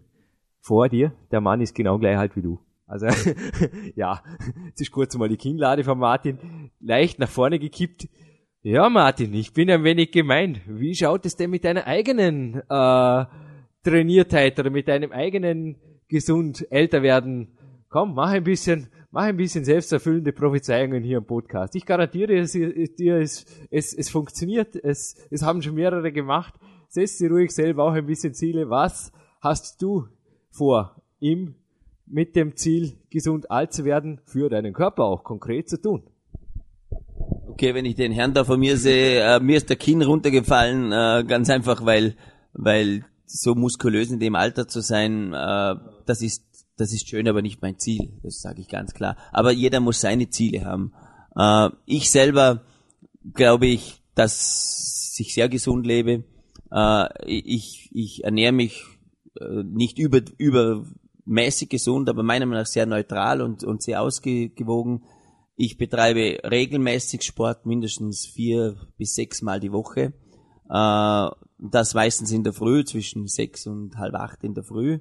[0.61, 2.59] Vor dir, der Mann ist genau gleich alt wie du.
[2.85, 3.07] Also
[3.95, 4.23] ja,
[4.65, 8.07] jetzt ist kurz mal die Kinnlade von Martin leicht nach vorne gekippt.
[8.61, 10.59] Ja, Martin, ich bin ein wenig gemein.
[10.67, 13.25] Wie schaut es denn mit deiner eigenen äh,
[13.83, 15.77] Trainiertheit oder mit deinem eigenen
[16.09, 17.57] gesund älter werden?
[17.87, 21.75] Komm, mach ein bisschen, mach ein bisschen selbsterfüllende Prophezeiungen hier im Podcast.
[21.75, 24.75] Ich garantiere es, dir, es, es, es funktioniert.
[24.75, 26.55] Es, es haben schon mehrere gemacht.
[26.89, 28.69] Setz dir ruhig selber auch ein bisschen Ziele.
[28.69, 30.07] Was hast du
[30.51, 31.55] vor, ihm
[32.05, 36.03] mit dem Ziel, gesund alt zu werden, für deinen Körper auch konkret zu tun.
[37.49, 40.91] Okay, wenn ich den Herrn da von mir sehe, äh, mir ist der Kinn runtergefallen,
[40.91, 42.15] äh, ganz einfach, weil,
[42.53, 45.75] weil so muskulös in dem Alter zu sein, äh,
[46.05, 46.45] das ist,
[46.77, 48.13] das ist schön, aber nicht mein Ziel.
[48.23, 49.17] Das sage ich ganz klar.
[49.31, 50.93] Aber jeder muss seine Ziele haben.
[51.35, 52.61] Äh, ich selber
[53.33, 56.23] glaube ich, dass ich sehr gesund lebe.
[56.71, 58.85] Äh, ich, ich ernähre mich
[59.39, 65.03] äh, nicht über, übermäßig gesund, aber meiner Meinung nach sehr neutral und, und sehr ausgewogen.
[65.55, 70.13] Ich betreibe regelmäßig Sport, mindestens vier bis sechs Mal die Woche.
[70.69, 74.99] Äh, das meistens in der Früh, zwischen sechs und halb acht in der Früh.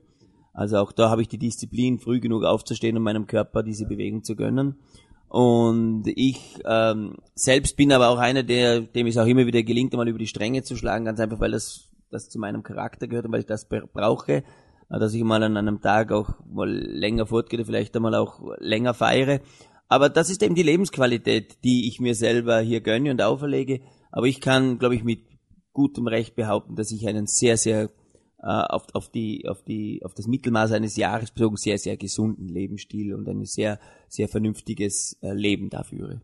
[0.53, 4.25] Also auch da habe ich die Disziplin, früh genug aufzustehen, um meinem Körper diese Bewegung
[4.25, 4.77] zu gönnen.
[5.29, 9.93] Und ich ähm, selbst bin aber auch einer, der, dem es auch immer wieder gelingt,
[9.93, 13.27] einmal über die Stränge zu schlagen, ganz einfach, weil das, das zu meinem Charakter gehört
[13.27, 14.43] und weil ich das brauche,
[14.89, 19.41] dass ich mal an einem Tag auch mal länger fortgehe, vielleicht einmal auch länger feiere.
[19.89, 23.81] Aber das ist eben die Lebensqualität, die ich mir selber hier gönne und auferlege.
[24.11, 25.25] Aber ich kann, glaube ich, mit
[25.73, 27.91] gutem Recht behaupten, dass ich einen sehr, sehr
[28.41, 32.49] äh, auf, auf, die, auf, die, auf das Mittelmaß eines Jahres bezogen sehr, sehr gesunden
[32.49, 33.79] Lebensstil und ein sehr,
[34.09, 36.21] sehr vernünftiges äh, Leben da führe.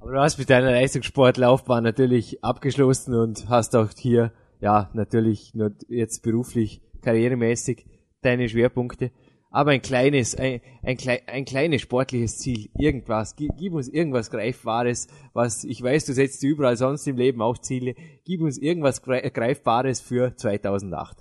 [0.00, 5.72] Aber du hast mit deiner Leistungssportlaufbahn natürlich abgeschlossen und hast auch hier, ja, natürlich nur
[5.88, 7.86] jetzt beruflich, karrieremäßig
[8.22, 9.10] deine Schwerpunkte
[9.50, 10.96] aber ein kleines, ein, ein,
[11.26, 13.34] ein kleines sportliches Ziel, irgendwas.
[13.34, 17.58] Gib, gib, uns irgendwas Greifbares, was, ich weiß, du setzt überall sonst im Leben auch
[17.58, 17.94] Ziele.
[18.24, 21.18] Gib uns irgendwas Greifbares für 2008.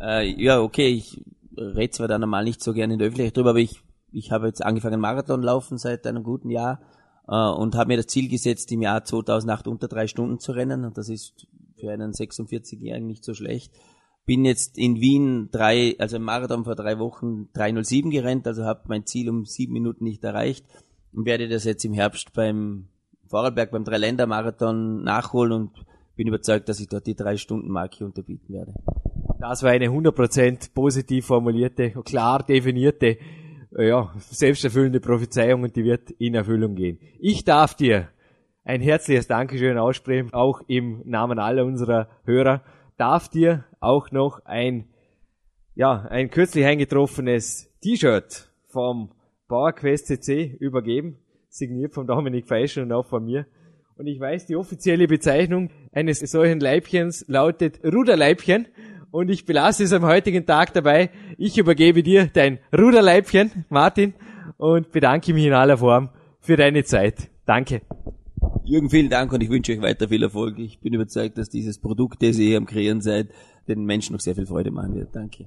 [0.00, 1.24] Äh, ja, okay, ich
[1.56, 3.82] rede zwar da normal nicht so gerne in der Öffentlichkeit drüber, aber ich,
[4.12, 6.80] ich habe jetzt angefangen Marathon laufen seit einem guten Jahr
[7.26, 10.84] äh, und habe mir das Ziel gesetzt, im Jahr 2008 unter drei Stunden zu rennen
[10.84, 11.46] und das ist
[11.80, 13.72] für einen 46-Jährigen nicht so schlecht
[14.30, 18.82] bin jetzt in Wien drei, also im Marathon vor drei Wochen 307 gerannt, also habe
[18.86, 20.64] mein Ziel um sieben Minuten nicht erreicht
[21.12, 22.86] und werde das jetzt im Herbst beim
[23.26, 25.70] Vorarlberg beim Dreiländer-Marathon nachholen und
[26.14, 28.72] bin überzeugt, dass ich dort die drei Stunden Marke unterbieten werde.
[29.40, 33.18] Das war eine 100% positiv formulierte, klar definierte,
[33.76, 37.00] äh, ja, selbsterfüllende Prophezeiung und die wird in Erfüllung gehen.
[37.18, 38.10] Ich darf dir
[38.70, 42.62] ein herzliches Dankeschön aussprechen, auch im Namen aller unserer Hörer
[42.96, 44.84] darf dir auch noch ein,
[45.74, 49.10] ja, ein kürzlich eingetroffenes T-Shirt vom
[49.48, 51.18] PowerQuest CC übergeben,
[51.48, 53.46] signiert von Dominik Feischl und auch von mir.
[53.96, 58.68] Und ich weiß, die offizielle Bezeichnung eines solchen Leibchens lautet Ruderleibchen.
[59.10, 61.10] Und ich belasse es am heutigen Tag dabei.
[61.38, 64.14] Ich übergebe dir dein Ruderleibchen, Martin,
[64.58, 67.30] und bedanke mich in aller Form für deine Zeit.
[67.44, 67.82] Danke.
[68.70, 70.56] Jürgen, vielen Dank und ich wünsche euch weiter viel Erfolg.
[70.60, 73.30] Ich bin überzeugt, dass dieses Produkt, das ihr hier am Kreieren seid,
[73.66, 75.08] den Menschen noch sehr viel Freude machen wird.
[75.12, 75.46] Danke.